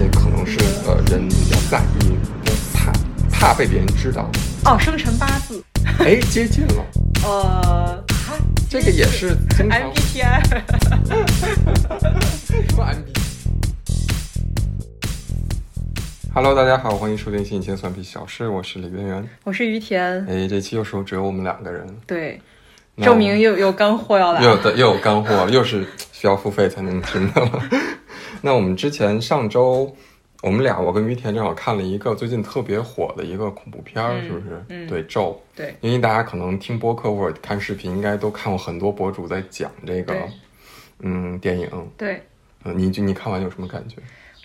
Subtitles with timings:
[0.00, 2.16] 些可能是呃人比较在意、
[2.72, 2.90] 怕
[3.30, 4.30] 怕被别人知道。
[4.64, 5.62] 哦，生辰八字。
[5.98, 6.82] 哎，接近了。
[7.22, 8.02] 呃，
[8.70, 9.78] 这个也是经常。
[9.78, 10.42] MBTI。
[12.70, 12.88] 什么
[16.32, 20.26] MBTI？Hello，大家好，欢迎收听《新一期蒜皮小事》，我是李渊源，我是于田。
[20.26, 22.40] 哎，这期又是只有我们两个人，对，
[23.02, 27.62] 证明又有干货要来，又的又有干货了，又是需要付费才能听的了。
[28.42, 29.94] 那我们之前上周，
[30.42, 34.64] 我们俩我跟于田正好看了一个最近特别火的一个恐怖片儿，是不是？
[34.68, 35.40] 嗯，对，咒。
[35.54, 40.14] 对，因为大家可能听播客或者看视频，应该都看过很多博主在讲这个，
[41.00, 41.68] 嗯，电影。
[41.96, 42.22] 对，
[42.64, 43.96] 嗯，你你看完有什么感觉？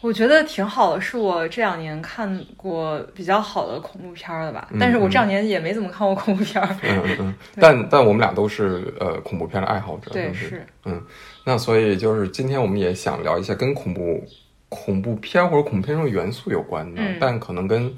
[0.05, 4.69] 我觉得挺好的，是我这两年看过比较好的恐怖片了吧？
[4.79, 6.61] 但是我这两年也没怎么看过恐怖片。
[6.83, 7.35] 嗯嗯嗯。
[7.59, 10.11] 但但我们俩都是呃恐怖片的爱好者。
[10.11, 10.63] 对，是。
[10.83, 11.01] 嗯，
[11.43, 14.23] 那所以就是今天我们也想聊一下跟恐怖
[14.69, 17.91] 恐怖片或者恐怖片中的元素有关的，但可能跟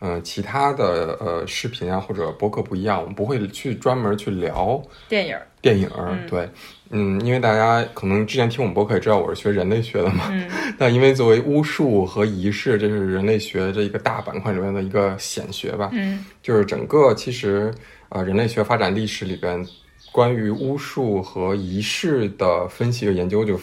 [0.00, 5.36] 嗯其他的呃视频啊或者博客不一样，我们不会去专门去聊电影。
[5.60, 5.88] 电影
[6.28, 6.48] 对。
[6.92, 10.24] 嗯，因为大家可能之前听我们博客也知道我是学人类学的嘛，
[10.76, 17.72] 那因为作为巫术和仪式，这是人类学这一个大板块里面的一个显学吧，嗯，就是整个其实
[18.08, 19.64] 呃人类学发展历史里边，
[20.10, 23.56] 关于巫术和仪式的分析和研究就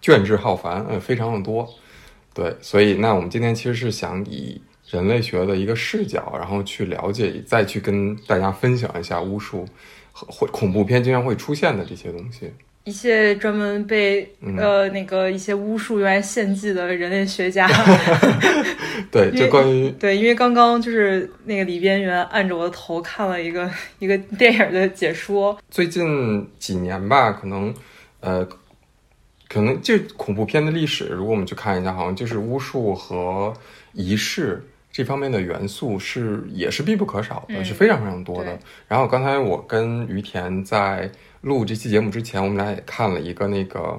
[0.00, 1.68] 卷帙浩繁，呃，非常的多，
[2.32, 9.66] 对，所以那我们今天其实是想以人类学的一个视角，然后去了解，再去跟大家分享一下巫术和
[10.26, 12.52] 会恐怖片经常会出现的这些东西。
[12.84, 17.68] 一些专门被呃那个一些巫术用来献祭的人类学家
[19.12, 25.58] 对，就关于对，因为刚刚就是那个李边缘按着我的头看了一个一个电影的解说。
[25.70, 27.74] 最近几年吧，可能
[28.20, 28.48] 呃，
[29.50, 33.52] 可能就恐怖片的历史，如果我们去看一下，好像就是巫术和
[33.92, 34.66] 仪式
[34.98, 38.58] 这方面的元素是也是必不可少的，是非常非常多的。
[38.88, 41.08] 然后刚才我跟于田在。
[41.40, 43.96] 录这期节目之前，我们俩也看了一个那个，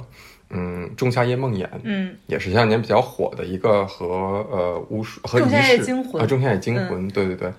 [0.50, 5.56] 嗯，《仲夏夜梦魇》，嗯，也是前两年比较火的一个和呃巫术和仪式啊，
[6.28, 7.50] 《仲夏夜惊魂》，对对对，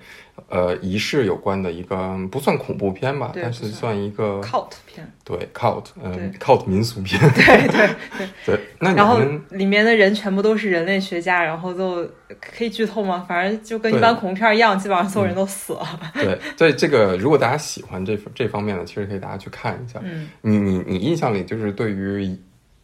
[0.49, 8.59] 呃，仪式有关的一个不算恐怖片吧，但是算一个 cult 片，对 cult，嗯，cult 民俗片， 对对对 对。
[8.79, 9.19] 那然后
[9.51, 12.09] 里面的人全部都是人类学家，然后就
[12.39, 13.25] 可以剧透吗？
[13.27, 15.99] 反正就跟一般恐怖片一样，基本上所有人都死了。
[16.13, 19.99] 对，所以这个如果大家喜欢这这方面的，其实可以大家去看一下。
[20.03, 22.37] 嗯，你你你印象里就是对于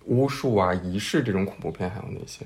[0.06, 2.46] 巫术啊、仪式这种恐怖片还有哪些？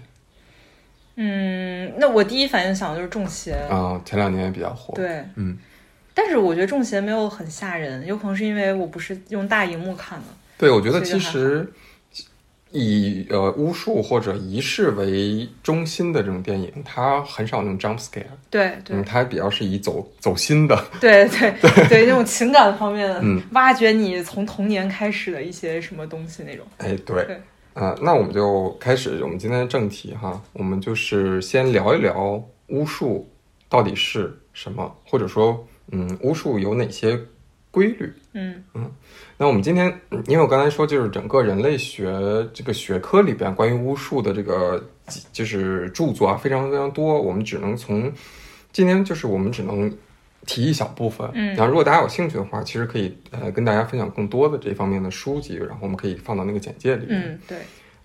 [1.15, 4.93] 嗯，那我第一反应想的就是《中邪》啊，前两年也比较火。
[4.95, 5.57] 对，嗯，
[6.13, 10.25] 但是我觉得《中邪》没有很吓人，有可能是因为我不是用大荧幕看的。
[10.57, 11.71] 对，我觉得其实。
[12.73, 18.23] 以呃巫术或者仪式为中心的这种电影，它很少那种 jump scare。
[18.49, 20.85] 对对，它比较是以走走心的。
[21.01, 26.65] 对对对 对，那种情感方面的，嗯，挖掘你从童年开始的一些什么东西那种。
[26.77, 27.41] 哎，对，
[27.73, 33.29] 啊，那我们就开始我们今天的正题哈，我们就是先聊一聊巫术
[33.69, 37.17] 到底是什么，或者说，嗯，巫术有哪些
[37.71, 38.11] 规律？
[38.33, 38.91] 嗯嗯。
[39.37, 39.87] 那我们今天，
[40.27, 42.11] 因为我刚才说，就是整个人类学
[42.53, 44.83] 这个学科里边关于巫术的这个
[45.31, 47.19] 就是著作啊，非常非常多。
[47.21, 48.11] 我们只能从
[48.73, 49.91] 今天就是我们只能
[50.45, 51.29] 提一小部分。
[51.33, 57.21] 嗯，然后如果大家有兴趣的话，其实可以呃跟大家分享更多的这方面的书籍，然后我们可以放到那个简介里面。
[57.21, 57.57] 嗯，对。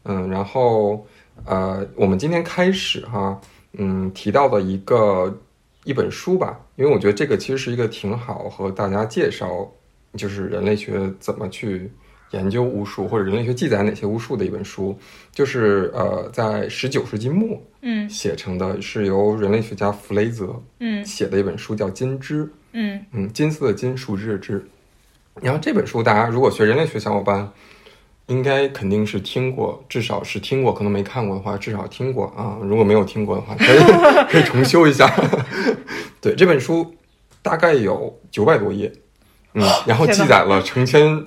[0.05, 1.07] 嗯，然后
[1.45, 3.41] 呃，我们今天开始哈，
[3.73, 5.41] 嗯，提到的一个
[5.85, 9.71] 一本书吧，因为我觉得这个其实是一个挺好和大家介绍。
[10.17, 11.91] 就是人类学怎么去
[12.33, 14.99] 研究巫术，或者人类学记载哪些巫术的一本书，
[15.33, 24.67] 就是呃，在十九世纪末，嗯，写成的是由人类学家弗雷泽，嗯，写的一本书叫《金枝》，嗯嗯，金色的金，树枝的枝。
[25.41, 27.49] 然后这本书，大家如果学人类学小伙伴，
[28.27, 32.59] 应该肯定是听过，至少是听过，可能没看过的话，至少听过啊。
[32.63, 33.79] 如果没有听过的话，可以
[34.29, 35.09] 可以重修一下。
[36.21, 36.93] 对，这本书
[37.41, 38.93] 大概有九百多页。
[39.59, 41.19] 嗯，然后记载了成千，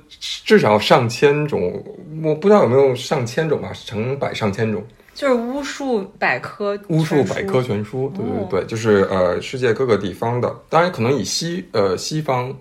[0.46, 1.84] 至少上千种，
[2.24, 4.86] 我不知道有没有上千种吧，成百上千种，
[5.16, 12.56] 就是巫术百科，巫术百科全书，对对对，就是呃，世界各个地方的，当然可能以西呃西方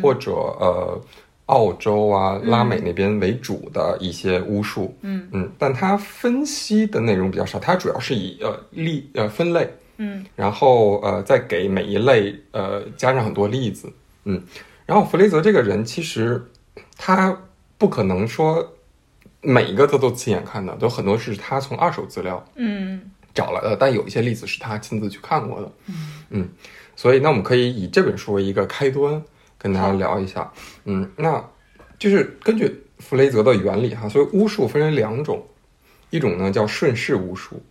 [0.00, 0.98] 或者呃
[1.46, 5.28] 澳洲啊拉美那边为主的一些巫术，嗯。
[5.32, 9.68] 嗯，但它分析的内容比较少，它主要是以呃例呃分类，
[9.98, 13.92] 嗯，然后呃再给每一类呃加上很多例子，
[14.24, 14.42] 嗯。
[14.86, 16.44] 然后弗雷泽这个人，其实
[16.96, 17.36] 他
[17.78, 18.74] 不可能说
[19.40, 25.72] 每一个他都亲眼看到，有很多是他从二手资料，嗯，找来的，但有一些例子是他亲自去看过的。
[26.30, 26.48] 嗯
[26.94, 29.22] 所以那我们可以以这本书为一个开端，
[29.56, 30.52] 跟大家聊一下。
[30.84, 31.42] 嗯，那
[31.98, 35.44] 就是根据弗雷泽的原理哈，所以巫术分为两种，
[36.10, 37.62] 一种呢叫顺势巫术，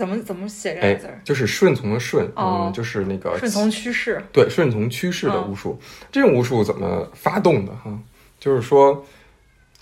[0.00, 4.18] 怎么怎么写这哎个字儿？，就是顺从的顺，哦嗯，就是那个顺从趋势。
[4.32, 5.78] 对，顺从趋势的嗯巫术，
[6.10, 7.92] 这种巫术怎么发动的哈？
[8.38, 9.04] 就是说，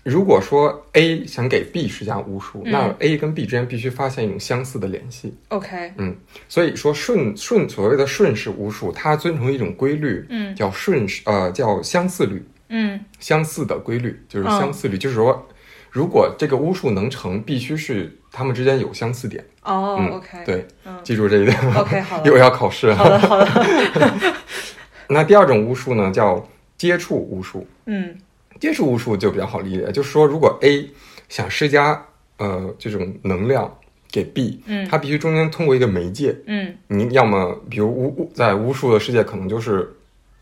[0.03, 5.33] 如果说 A 想给 B 施加巫术，嗯那 A 跟 B 之间必须发现一种相似的联系。
[5.51, 6.17] OK，嗯
[6.49, 15.47] 所以说顺顺所谓的顺势巫术，它遵从一种规律，嗯叫顺势呃叫相似律，嗯相似的规律就是嗯相似律，就是说，
[15.91, 19.45] 如果这个巫术能成，必须是他们之间有相似点。
[19.63, 21.57] 哦嗯，OK，对，嗯记住这一点。
[21.75, 22.93] ，OK，好又的， 要考试。
[22.95, 24.21] 好的，好的，
[25.09, 26.47] 那第二种巫术呢，叫
[26.77, 27.67] 接触巫术。
[27.87, 28.17] 嗯
[28.61, 30.91] 接触巫术就比较好理解，就是说，如果 A
[31.29, 32.05] 想施加
[32.39, 33.73] 呃这种能量
[34.11, 39.95] 给 B，嗯它必须中间通过一个媒介，嗯你要么比如巫巫在巫术的世界，可能就是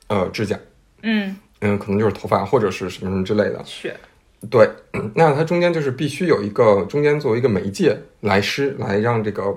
[0.06, 0.58] 呃指甲，
[1.02, 3.60] 嗯，嗯，可能就是头发或者是什么什么之类的。
[3.64, 3.94] 血，
[4.50, 4.69] 对，
[5.14, 9.56] 那它中间就是必须有一个中间作为一个媒介来施来让这个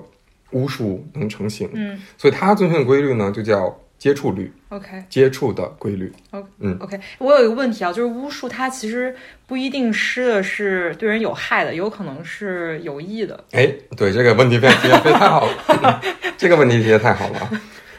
[0.52, 5.04] 巫术能成型，嗯所以它遵循的规律呢就叫接触率，，OK。
[5.10, 6.10] 接触的规律。
[6.30, 9.14] OK，我有一个问题啊，就是巫术它其实
[9.46, 13.44] 不一定施的是对人有害的，有可能是有益的。
[13.52, 15.46] 哎，对这个问题非常提的非常太好
[15.82, 16.00] 了，
[16.38, 17.50] 这个问题提的 太好了啊。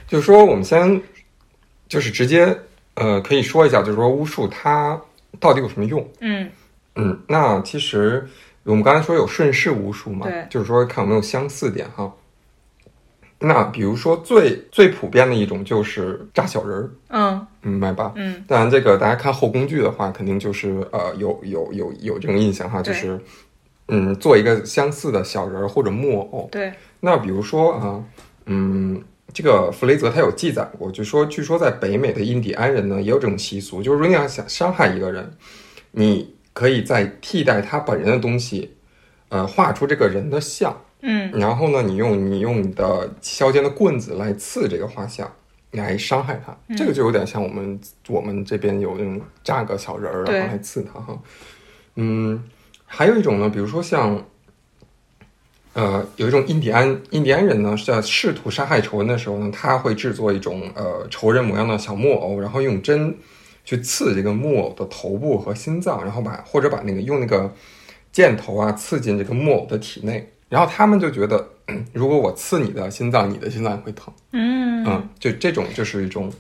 [0.08, 1.00] 就是说，我们先
[1.88, 2.58] 就是直接
[2.96, 5.00] 呃可以说一下，就是说巫术它
[5.40, 6.06] 到底有什么用？
[6.20, 6.50] 嗯
[6.96, 8.28] 嗯，那其实
[8.64, 12.14] 我们刚才说有顺势巫术嘛，对就是说看有没有相似点哈。
[13.44, 18.12] 那比如说最最普遍的一种就是扎小人儿，嗯明白吧？
[18.16, 23.20] 嗯当然，这个大家看后宫剧的话，肯定就是呃有有有有这种印象哈，就是
[23.88, 26.48] 嗯做一个相似的小人儿或者木偶。
[26.52, 28.04] 对，那比如说啊，
[28.46, 29.02] 嗯，
[29.34, 35.32] 这个弗雷泽他有记载过，就说据说在北美的印第安人呢也有这种习俗，就是如果你要想伤害一个人，
[35.90, 38.76] 你可以在替代他本人的东西，
[39.30, 45.32] 呃，画出这个人的像，嗯然后呢，你用你用你的削尖的棍子来刺这个画像，
[45.72, 46.56] 来伤害他。
[46.76, 51.18] 这个就有点像我们我们这边有那种扎个小人儿，然后来刺他哈。
[51.96, 52.44] 嗯，
[52.86, 54.26] 还有一种呢，比如说像，
[55.74, 63.16] 呃，有一种印第安印第安人呢，是在试图杀害仇人的时候呢，他会制作一种呃仇人模样的小木偶，然后用针
[63.64, 67.54] 去刺这个木偶的头部和心脏，然后把或者把那个用那个
[68.12, 74.84] 箭头啊刺进这个木偶的体内，然后他们就觉得，嗯 如果我刺你的心脏，你的心脏也会疼，嗯。
[74.84, 76.32] 嗯，就这种就是一种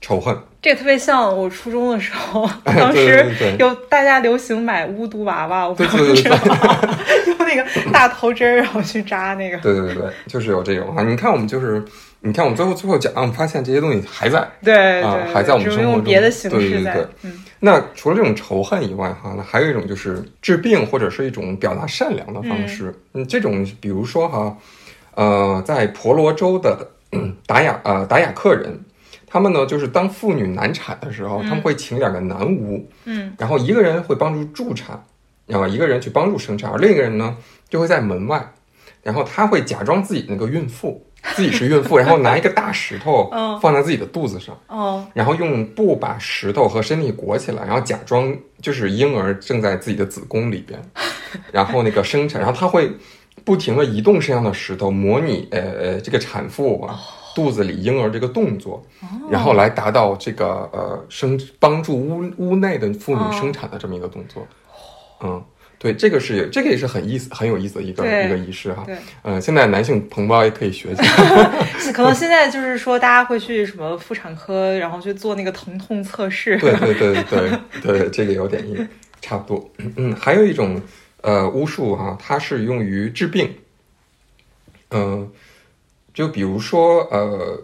[0.00, 3.24] 仇恨，这个特别像我初中的时候， 当时
[3.58, 6.38] 有大家流行买巫毒娃娃，我不对知道你知对对。
[6.38, 6.98] 对道吗？
[7.54, 9.58] 用那个大头针儿然后去扎那个。
[9.58, 11.02] 对对对对，就是有这种啊。
[11.02, 11.84] 你看我们就是，
[12.20, 14.46] 你看我们最后最后讲，我们发现这些东西还在。
[14.62, 22.94] 对对，啊还在我们生活中用别的形对对式在对对，嗯那除了这种仇恨以外，哈，那还有一种就是治病或者是一种表达善良的方式。
[23.14, 24.54] 嗯，这种比如说哈，
[25.14, 28.78] 呃，在婆罗洲的嗯达雅呃达雅克人，
[29.26, 35.02] 他们呢就是当妇女难产的时候，他们会请两个男巫，嗯然后一个人会帮助助产，
[35.46, 37.36] 然后一个人去帮助生产，而另一个人呢
[37.68, 38.52] 就会在门外，
[39.02, 44.58] 然后他会假装自己那个孕妇，自己是孕妇，然后拿一个大石头嗯放在自己的肚子上。
[44.68, 50.80] 哦然后用布把石头和身体裹起来，然后假装就是婴儿正在自己的子宫里边，
[51.52, 52.90] 然后那个生产，然后他会
[53.44, 56.98] 不停的移动身上的石头，模拟呃呃这个产妇啊
[57.34, 58.84] 肚子里婴儿这个动作，
[59.30, 64.46] 然后来达到这个呃生帮助屋屋内的妇女哦生产的这么一个动作，
[65.24, 65.44] 嗯。
[65.76, 68.84] 对，这个是这个也是很意思很有意思的一个一个仪式哈。
[68.86, 71.66] 对，呃，现在男性同胞也可以学起来。
[71.92, 76.56] 可能现在就是说，大家会去什么妇产科，然后去做那个疼痛测试。
[76.56, 77.50] 对对对对
[77.82, 78.74] 对，这个有点意
[79.20, 79.70] 差不多。
[79.96, 80.80] 嗯，还有一种
[81.20, 83.54] 呃巫术哈、它是用于治病。
[84.90, 85.30] 嗯、
[86.14, 87.60] 就比如说呃，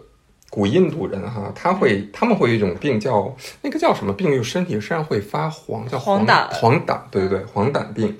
[0.51, 8.13] 古印度人哈、他会他们会有一种病叫那个叫什么病，就身体身上会发黄，叫黄黄疸黄疸，对对对，黄疸病。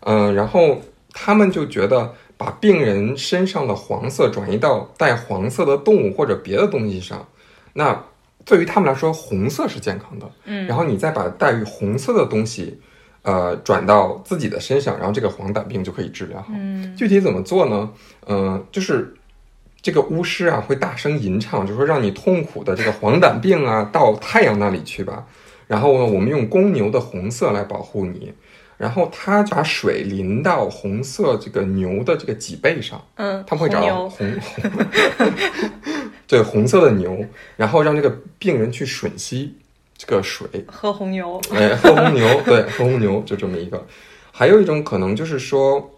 [0.00, 0.80] 嗯、然后
[1.12, 7.24] 他们就觉得把病人身上的黄色转移到带黄色的动物或者别的东西上，
[7.72, 8.04] 那
[8.44, 10.28] 对于他们来说，红色是健康的。
[10.46, 12.80] 嗯然后你再把带有红色的东西，
[13.22, 16.48] 呃，转到自己的身上，然后这个黄疸病就可以治疗好。
[16.56, 17.88] 嗯具体怎么做呢？
[18.26, 19.14] 嗯、就是
[19.82, 25.26] 这个巫师啊会大声吟唱，就说让你痛苦的这个黄疸病啊到太阳那里去吧。
[25.66, 28.32] 然后呢，我们用公牛的红色来保护你，
[28.76, 34.86] 然后他把水淋到红色这个牛的这个脊背上，嗯，他们会找到红红红，
[36.26, 37.24] 对红色的牛，
[37.56, 39.54] 然后让这个病人去吮吸
[39.96, 43.86] 这个水，喝红牛，哎，喝红牛，对，喝红牛就这么一个。
[44.32, 45.88] 还有一种可能就是说，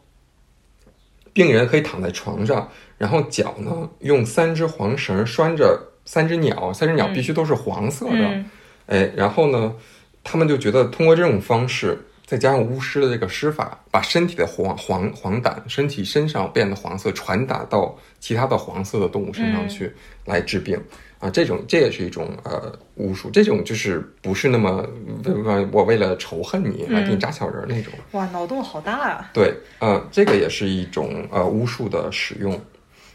[1.33, 7.13] 病人可以躺在床上，然后脚呢用三只黄绳拴着三只鸟，三只鸟嗯。
[7.15, 8.51] 必须都是黄色的，嗯。
[8.87, 9.75] 哎，然后呢，
[10.23, 19.93] 他们就觉得通过这种方式，再加上巫师的这个施法，把身体的黄黄黄疸，身体身上变的黄色传达到其他的黄色的动物身上去，
[20.27, 20.79] 来治病
[21.23, 21.31] 啊。
[21.31, 24.87] 这种这也是一种呃巫术，这种就是不是那么
[25.25, 27.95] 为我为了仇恨你来给你扎小人儿那种。
[28.11, 29.31] 哇，脑洞好大啊！
[29.33, 32.61] 对，呃，这个也是一种呃巫术的使用。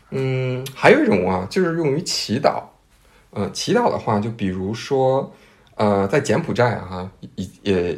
[0.09, 2.63] 嗯，还有一种啊，就是用于祈祷。
[3.31, 5.31] 呃，祈祷的话，就比如说，
[5.75, 7.97] 呃，在柬埔寨啊，也也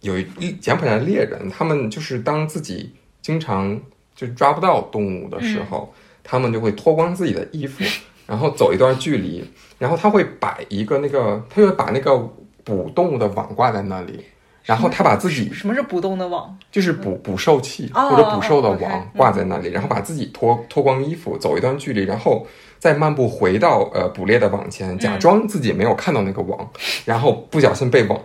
[0.00, 3.78] 有一柬埔寨的猎人，他们就是当自己经常
[4.14, 7.82] 就抓不到动物的时候，他们就会脱光自己的衣服，
[8.28, 9.42] 然后走一段距离，
[9.78, 12.18] 然后他会摆一个那个，他会把那个
[12.62, 14.22] 捕动物的网挂在那里，
[14.62, 16.54] 然后他把自己什么是捕动的网？
[16.70, 22.46] 就是捕捕兽器哦或者捕兽的网挂在那里，然后把自己脱脱光衣服，走一段距离，然后
[22.78, 26.68] 再漫步回到呃捕猎的网前，假装自己没有看到那个网，
[27.06, 28.20] 然后不小心被网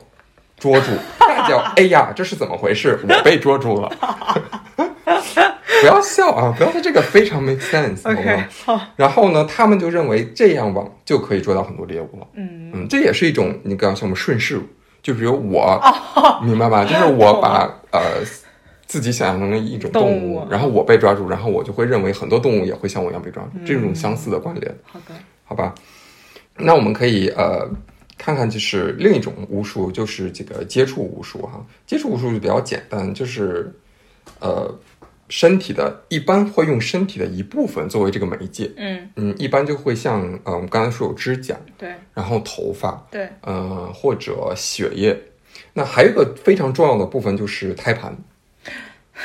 [0.57, 2.99] 捉住，大叫：“哎呀，这是怎么回事？
[3.07, 3.89] 我被捉住了！”
[5.83, 6.53] 不要笑啊！
[6.57, 8.43] 不要说这个非常 make sense，好 OK，
[8.95, 12.27] 然后呢，他们就认为这样网就可以捉到很多猎物了。
[12.35, 14.59] 嗯嗯，这也是一种你刚刚像我们顺势，
[15.01, 15.61] 就比如我，
[16.15, 16.83] 哦 明白吧？
[16.87, 18.01] 就是我把呃
[18.85, 25.73] 自己想象成一种动动物然后我被抓住，然后我就会认为很多动物也会像我一样被抓住，这嗯种相似的关联，好的，好吧？
[26.57, 27.67] 那我们可以呃
[28.17, 31.65] 看看，就是另一种巫术，就是这个接触巫术哈。
[31.87, 33.73] 接触巫术就比较简单，就是
[34.39, 34.71] 呃
[35.35, 38.71] 身体的，一般会用身体的一部分作为这个媒介。
[38.77, 41.91] 嗯，嗯，一般就会像呃我们刚才说有指甲，对。
[42.13, 45.19] 然后头发，对，呃，或者血液。
[45.73, 48.15] 那还有一个非常重要的部分就是胎盘，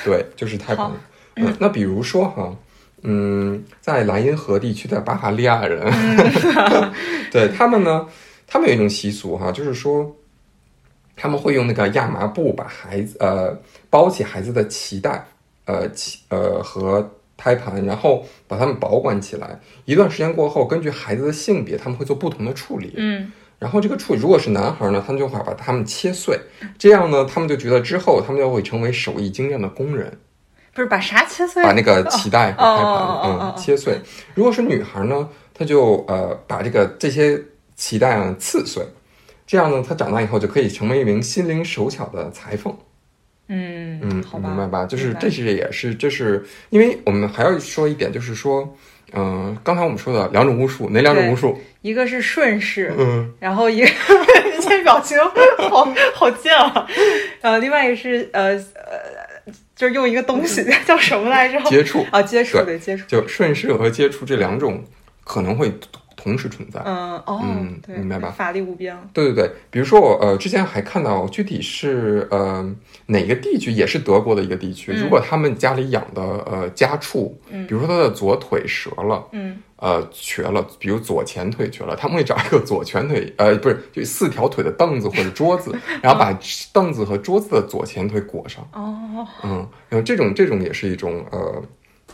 [0.02, 0.86] 对， 就是胎盘。
[0.86, 0.96] 好。
[1.36, 2.56] 嗯，那比如说哈，
[3.02, 5.78] 嗯，在莱茵河地区的巴伐利亚人，
[7.30, 8.06] 对他们呢，
[8.46, 10.16] 他们有一种习俗哈，就是说
[11.14, 13.54] 他们会用那个亚麻布把孩子呃
[13.90, 15.26] 包起孩子的脐带，
[15.68, 19.60] 呃脐呃和胎盘，然后把它们保管起来。
[19.84, 22.94] 一段时间过后，根据孩子的性别，他们会做不同的处理。
[22.96, 26.38] 嗯然后这个处理如果是男孩呢，他们就会把它们切碎，
[26.78, 30.16] 这样呢，他们就觉得之后他们就会成为手艺精湛的工人，
[30.72, 31.62] 不是把啥切碎？
[31.64, 33.98] 把那个脐带和胎盘哦哦哦哦哦嗯切碎。
[34.34, 37.36] 如果是女孩呢，她就呃把这个这些
[37.76, 38.86] 脐带啊刺碎，
[39.44, 42.72] 这样呢，她长大以后就可以成为一名心灵手巧的裁缝。
[43.48, 44.84] 嗯嗯，好吧，明白吧？
[44.86, 48.76] 就是这是也是，这是因为我们还要说一点，就是说，
[49.12, 51.58] 嗯、刚才我们说的两种巫术，哪两种巫术？
[51.82, 55.16] 一个是顺势，嗯，然后一个你 这表情
[55.70, 56.86] 好好贱啊，
[57.40, 61.58] 呃，另外一个是呃呃，就是用一个东西叫什么来着？
[61.70, 64.84] 接触啊，接触对对接触，就顺势和接触这两种
[65.24, 65.72] 可能会
[66.20, 66.82] 同时存在。
[66.84, 68.30] 嗯哦嗯，对，明白吧？
[68.30, 72.68] 法力无边，对对对，比如说我呃之前还看到具体是呃
[73.06, 75.00] 哪个地区，也是德国的一个地区，嗯。
[75.02, 79.56] 如果他们家里养的呃家畜，比如说他的左腿折了，嗯。
[79.80, 85.72] 呃瘸了，比如左前腿瘸了，他们会找一个左前腿呃不是就四条腿的凳子或者桌子，
[86.02, 86.36] 然后把
[86.72, 91.62] 凳子和桌子的左前腿裹上，哦，嗯，然后这种这种也是一种呃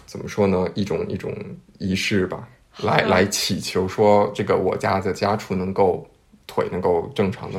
[0.05, 1.35] 怎么说呢，一种一种
[1.79, 2.47] 仪式吧。
[2.83, 6.09] 来来祈求说，这个我家的家畜能够
[6.47, 7.59] 腿能够正常的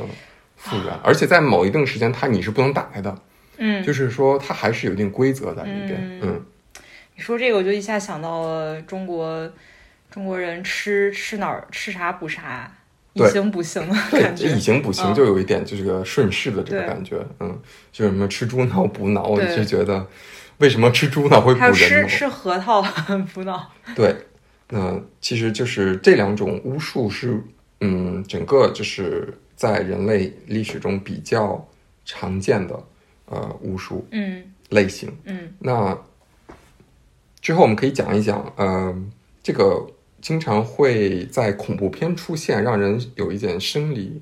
[0.56, 3.16] 复原，而且在某一定时间，它你是不能打开的，
[3.56, 5.96] 嗯，就是说它还是有一定规则在里边。
[5.98, 6.20] 嗯。
[6.22, 6.42] 嗯，
[7.16, 9.50] 你说这个我就一下想到了中国
[10.10, 12.70] 中国人吃吃哪儿吃啥补啥，
[13.14, 14.48] 以形补形的对，感觉。
[14.48, 15.14] 这以，形补形嗯。
[15.14, 17.24] 就有一点就是个顺势的这个感觉。
[17.40, 17.58] 嗯，
[17.90, 20.06] 就是什么吃猪脑补脑，我就觉得
[20.58, 22.08] 为什么吃猪脑会补还有人脑？
[22.08, 22.82] 吃吃核桃
[23.32, 24.14] 补脑， 对，
[24.68, 27.40] 那其实就是这两种巫术是，
[27.80, 31.66] 嗯，整个就是在人类历史中比较
[32.04, 32.84] 常见的
[33.26, 35.12] 呃巫术嗯类型。
[35.24, 35.96] 嗯那
[37.40, 38.92] 之后我们可以讲一讲，呃，
[39.40, 39.86] 这个
[40.20, 44.20] 经常会在恐怖片出现，让人有一点生理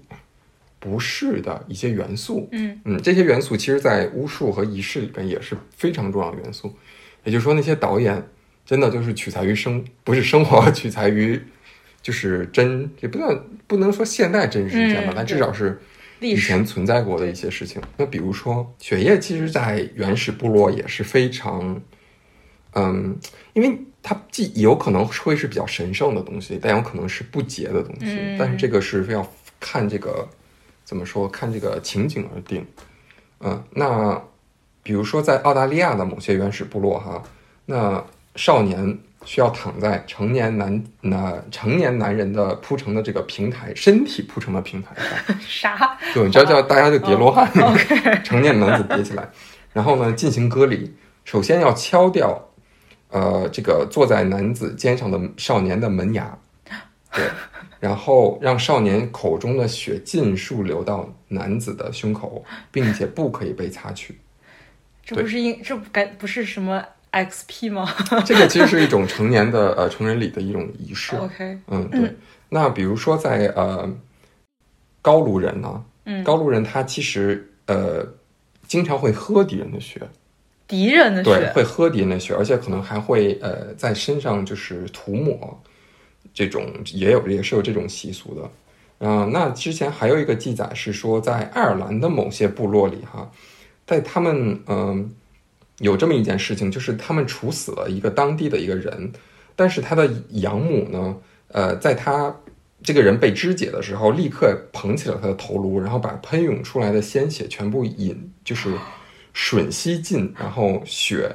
[0.79, 2.47] 不适的一些元素。
[2.53, 6.71] 嗯嗯，这些元素其实，在巫术和仪式里边也是非常重要的元素。
[7.25, 8.23] 也就是说，那些导演
[8.65, 11.41] 真的就是取材于生，不是生活， 取材于
[12.03, 15.81] 就是真，也不能不能说现代真实事件吧，嗯但至少是
[16.21, 17.81] 以前存在过的一些事情。
[17.97, 21.81] 那比如说血液，其实在原始部落也是非常，
[22.73, 23.19] 嗯，
[23.53, 28.17] 因为它既有可能会是比较神圣的东西，但有可能是不洁的东西。
[28.19, 29.27] 嗯但是这个是要
[29.61, 30.29] 看这个
[30.85, 32.67] 怎么说，看这个情景而定。
[33.41, 34.23] 嗯，那
[34.83, 37.23] 比如说在澳大利亚的某些原始部落哈，
[37.67, 38.05] 那
[38.37, 44.95] 少年需要躺在成年男那成年男人的铺成的这个平台，身体铺成的平台
[45.41, 45.99] 上， 啥？
[46.13, 47.75] 对，这叫大家就叠罗汉， 哦
[48.25, 49.29] 成年男子叠起来，
[49.73, 52.51] 然后呢进行割礼，首先要敲掉，
[53.11, 56.37] 呃，这个坐在男子肩上的少年的门牙，
[57.13, 57.25] 对，
[57.81, 64.19] 然后让少年口中的血尽数流到男子的胸口，并且不可以被擦去。
[65.05, 66.83] 这不是应这不该不是什么
[67.15, 67.89] XP 吗
[68.27, 71.15] 这个其实是一种成年的呃成人礼的一种仪式。
[71.17, 72.13] ？OK，嗯，对。
[72.49, 73.89] 那比如说在呃
[75.01, 78.07] 高卢人呢，嗯，高卢人他其实呃
[78.67, 80.01] 经常会喝敌人的血，
[80.67, 85.57] 敌人的对，血，会喝敌人的血，而且可能还会呃在身上就是涂抹，
[86.33, 88.51] 这种也有也是有这种习俗的。
[88.99, 93.31] 嗯、那之前还有一个记载是说，在爱尔兰的某些部落里哈，
[93.87, 95.11] 在他们嗯、
[95.79, 99.11] 有这么一件事情，就是他们处死了一个当地的一个人，
[99.57, 101.17] 但是他的养母呢，
[101.49, 102.35] 呃，在他
[102.83, 108.69] 这个人被肢解的时候，立刻捧起了他的头颅，然后把喷涌出来的鲜血全部饮，就是
[109.35, 111.29] 吮吸尽，然后血，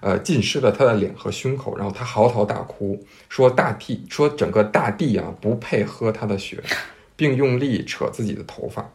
[0.00, 2.98] 呃，浸湿了他的脸和胸口，然后他嚎啕大哭，
[3.28, 6.62] 说大地，说整个大地啊不配喝他的血，
[7.16, 8.88] 并用力扯自己的头发。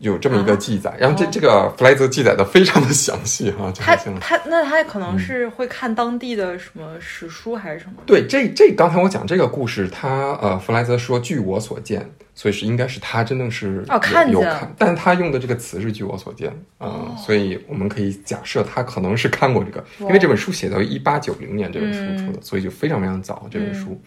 [0.00, 1.28] 有这么一个记载，然后这哦。
[1.30, 5.00] 这个弗莱泽记载的非常的详细哈，这他他那他可嗯。
[5.00, 8.02] 能是会看当地的什么史书还是什么？
[8.04, 24.00] 对，这这刚才我讲这个故事，他呃，弗莱泽说，据我所见，所以是应该是他真的是哦有有看但他用的这个词是据我所见啊、呃所以我们可以假设他可能是看过这个，因为这本书写到一八九零年这本书出的，所以就非常非常早这本书。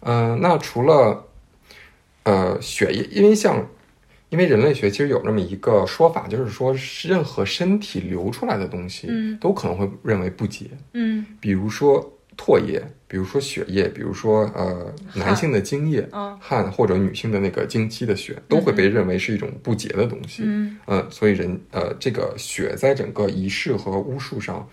[0.00, 1.24] 嗯、那除了
[2.24, 3.66] 呃血液，因为像
[4.30, 10.66] 因为人类学其实有这么一个说法，就是说任何身体流出来的东西，嗯都可能会认为不洁。
[10.92, 12.00] 嗯比如说
[12.36, 20.42] 唾液，比如说血液，比如说呃男性的精液、嗯汗或者女性的那个经期的血，都会被认为是一种不洁的东西。
[20.44, 24.64] 嗯呃，所以人呃这个血在整个仪式和巫术上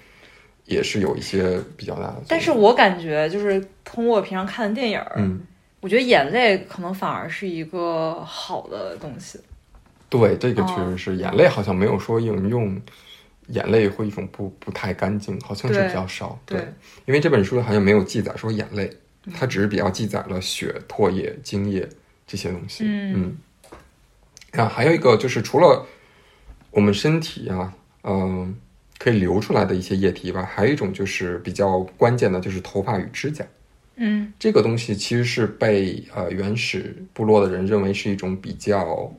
[0.65, 2.23] 也是有一些比较大的。
[2.27, 5.01] 但是我感觉就是通过我平常看的电影
[5.85, 9.39] 我觉得眼泪可能反而是一个好的东西。
[10.09, 12.81] 对，这个哦确实是眼泪好像没有说用用
[13.49, 16.39] 眼泪会一种不不太干净，好像是比较少。
[16.43, 16.73] 对
[17.05, 18.89] 因为这本书好像没有记载说眼泪，
[19.31, 21.87] 它只是比较记载了血、唾液、精液
[22.25, 22.83] 这些东西。
[22.87, 23.37] 嗯
[24.53, 25.85] 然后还有一个就是除了
[26.71, 27.71] 我们身体啊，
[28.05, 28.55] 嗯、
[28.97, 33.45] 可以流出来的一些液体以外，还有一种就是比较关键的，就是头发与指甲。
[33.97, 39.11] 嗯这个东西其实是被呃原始部落的人认为是一种比较，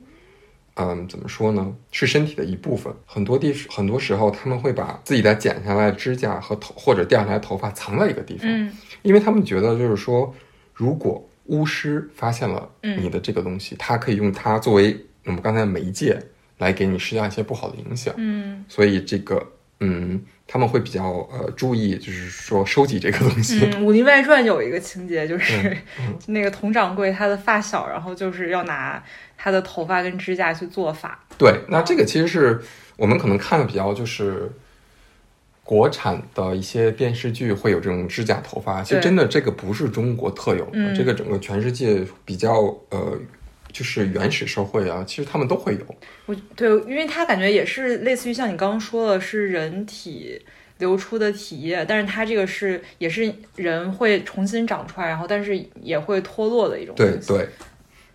[0.75, 1.75] 嗯，怎么说呢？
[1.91, 2.93] 是身体的一部分。
[3.05, 10.33] 很多地很多时候他们会把自己的剪下来的指甲和头或者掉下来的头发藏在一个地方，嗯因为他们觉得就是说，
[10.73, 16.21] 如果巫师发现了嗯你的这个东西，他可以用它作为我们刚才的媒介
[16.57, 19.45] 来给你施加一些不好的影响，嗯所以这个
[19.79, 23.59] 嗯，他们会比较呃注意，就是说收集这个东西。
[23.63, 29.03] 嗯，《武林外传》有一个情节，就是、嗯 那个佟掌柜他的发小，然后就是要拿
[29.37, 31.23] 他的头发跟指甲去做法。
[31.37, 32.59] 对，那这个其实是
[32.95, 34.51] 我们可能看的比较就是
[35.63, 42.53] 国产的一些电视剧会有这种指甲头发，其实真的这个不是中国特有的，嗯这个整个全世界比较
[42.89, 43.19] 呃
[43.77, 45.95] 就是原始社会啊，其实他们都会有。
[46.25, 50.41] 我对，因为他感觉也是类似于像你刚刚说的，是人体
[50.79, 57.27] 流出的体液，但是它这个是也是人会重新长出来，然后但是也会脱落的一种东西。
[57.27, 57.49] 对对，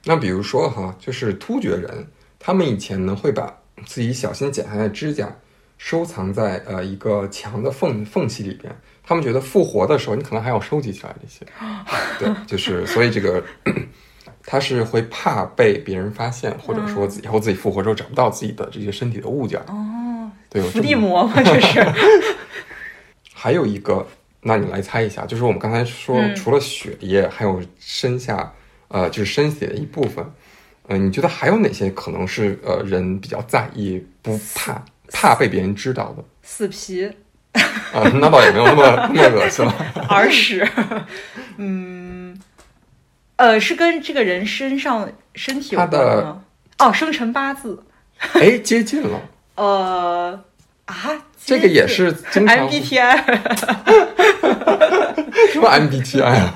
[0.05, 2.05] 那比如说哈，就是突厥人，
[2.41, 5.33] 他们以前呢会把自己小心剪下来的指甲
[5.79, 8.75] 收藏在呃一个墙的缝缝隙里边。
[9.05, 11.47] 他们觉得复活的时候，你可能还要收集起来这些。
[12.19, 13.43] 对，就是所以这个
[14.53, 19.59] 他是会怕被别人发现，或者说以后自己复活之后找不到自己的这些身体的物件。
[19.61, 21.83] 哦，对，伏地魔嘛，这是。
[23.33, 24.07] 还有一个，
[24.43, 28.53] 那你来猜一下，就是我们刚才说，嗯除了血液，还有身下，
[28.89, 30.23] 呃，就是身体的一部分，
[30.87, 36.23] 呃，你觉得还有哪些可能是呃人比较在意、不怕怕被别人知道的？
[36.43, 37.07] 死皮、
[37.55, 39.75] 啊、那倒也没有那么那么恶心了。
[40.11, 40.69] 耳屎，
[41.57, 42.39] 嗯，
[43.37, 46.43] 呃，是跟这个人身上身体有关吗？
[46.79, 47.83] 哦，生辰八字，
[48.35, 49.21] 哎，接近了，
[49.57, 50.45] 呃
[50.87, 51.11] 啊，
[51.45, 53.17] 这个也是经常 MBTI，
[55.53, 56.55] 什么 MBTI 啊？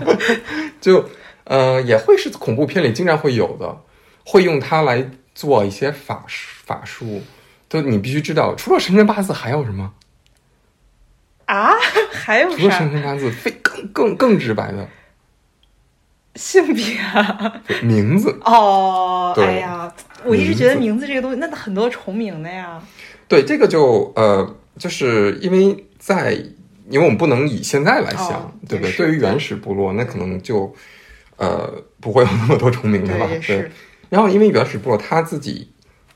[0.81, 1.09] 就
[1.45, 3.77] 呃，也会是恐怖片里经常会有的，
[4.25, 7.23] 会用它来做一些法术法术。
[7.69, 9.93] 就你必须知道，除了生辰八字还有什么？
[11.47, 11.73] 啊，
[12.12, 12.91] 还有啥除了生？
[12.93, 14.89] 辰八字，非更更更直白的
[16.37, 16.85] 性别
[17.83, 18.38] 名字。
[18.44, 19.92] 哦，对哎呀，
[20.25, 22.81] 我一直觉得名名字这个东西，那很多重名的呀。
[23.27, 26.33] 对，这个就呃，就是因为在，
[26.88, 28.92] 因为我们不能以现在来想，哦对不对？
[28.92, 30.72] 对于原始部落，那可能就
[31.37, 33.70] 呃不会有那么多重名的吧对，？
[34.09, 35.68] 然后，因为原始部落他自己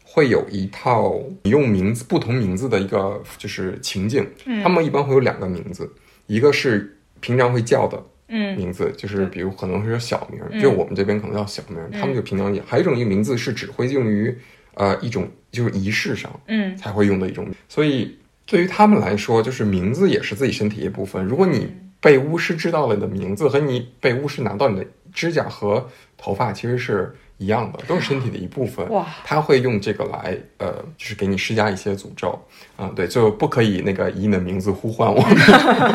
[0.05, 5.93] 会有一套用名字不同名字的一个就是情境，嗯他们一般会有两个名字，
[6.27, 8.01] 一个是平常会叫的
[8.31, 8.57] 嗯。
[8.57, 10.61] 名字，就是比如可能是小名，嗯。
[10.61, 14.35] 就我们这边可能叫小名儿，他们就平常也还有一种一个名字是只会用于
[14.75, 16.75] 呃一种就是仪式上嗯。
[16.77, 18.17] 才会用的一种，所以
[18.47, 21.25] 对于他们来说，就是名字也是自己身体一部分。
[21.25, 28.87] 如果你被巫师知道了你的名字，和你被巫师拿到你的指甲和头发其实是一样的，都是身体的一部分。
[28.91, 32.39] 哇，他会用这个来呃，就是给你施加一些诅咒
[32.77, 35.23] 啊、对，就不可以那个以你的名字呼唤我。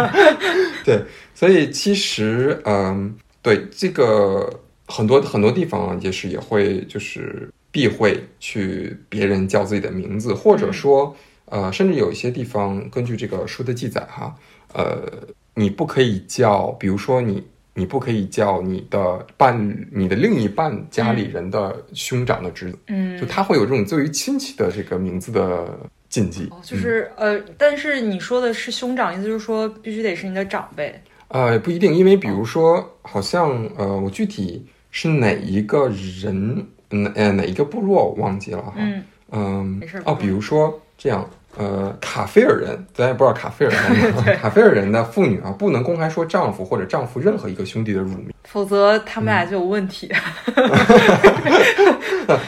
[0.84, 1.04] 对，
[1.36, 14.36] 所以其实嗯、对这个很多很多地方啊也是也会就是避讳去别人叫自己的名字，或者说呃，甚至有一些地方根据这个书的记载哈，
[14.74, 15.08] 呃，
[15.54, 17.44] 你不可以叫，比如说你。
[17.78, 25.68] 你不可以叫你的伴、你的另一半家里人的兄长的侄子，嗯就他会有这种对于亲戚的这个名字的
[26.08, 26.48] 禁忌。
[26.52, 30.96] 哦，就是呃，但是你说的是兄长，意思就是说必须得是你的长辈。
[31.28, 35.90] 呃，不一定，因为比如说，好像呃，我具体是哪一个
[36.22, 38.74] 人，哪呃，哪一个部落我忘记了哈。
[38.78, 50.12] 嗯嗯没事哦，比如说这样，呃，卡菲尔人，咱也不知道卡菲尔人，卡菲尔人的妇女啊，不能公开说丈夫或者丈夫任何一个兄弟的乳名，否则他们俩就有问题。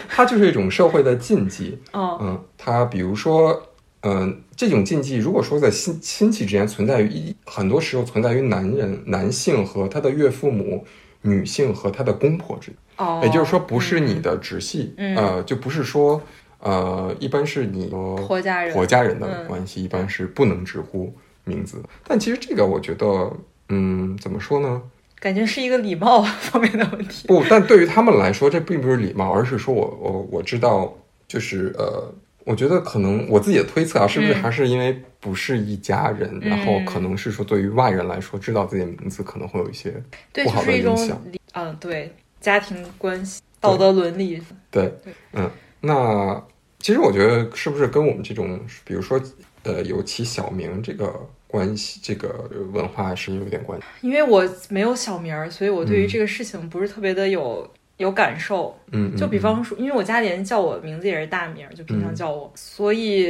[0.09, 1.79] 它就是一种社会的禁忌。
[1.93, 3.61] 哦，嗯，它比如说，
[4.01, 10.85] 嗯、这种禁忌如果说在亲亲戚之间存在于一，很多时候存在于男人、男性和他的岳父母、
[11.21, 15.15] 女性和他的公婆之间，哦，也就是说，不是你的直系，嗯。
[15.15, 16.21] 呃，就不是说，
[16.59, 21.81] 呃，一般是你和婆家人婆家人的嗯关系，一般是不能直呼名字。
[22.07, 23.31] 但其实这个，我觉得，
[23.69, 24.81] 嗯，怎么说呢？
[25.19, 27.27] 感觉是一个礼貌 方面的问题。
[27.27, 30.93] 不，但对于他们来说，这并不是礼貌，而是说我我我知道，
[31.27, 32.13] 就是呃，
[32.45, 39.91] 我觉得可能我自己的推测啊，是不是嗯还是因为不是一家人，然后可能是说对于外人来说，知道自己的名字可能会有一些，
[40.33, 41.19] 不好的影响。
[41.31, 44.39] 礼，嗯，对，家庭关系、道德伦理。
[44.69, 45.49] 对对，嗯，
[45.81, 46.41] 那
[46.79, 49.19] 其实我觉得是不是跟我们这种，比如说
[49.63, 51.13] 呃，有起小名这个
[51.47, 53.85] 关系，这个文化是有点关系。
[54.01, 58.77] 因为我没有小名儿，所以我对于这个事情不是特别的有有感受。
[58.91, 63.27] 嗯，嗯就比嗯方说，因为我家里人叫我名字也是大名儿，就平常嗯叫我，所以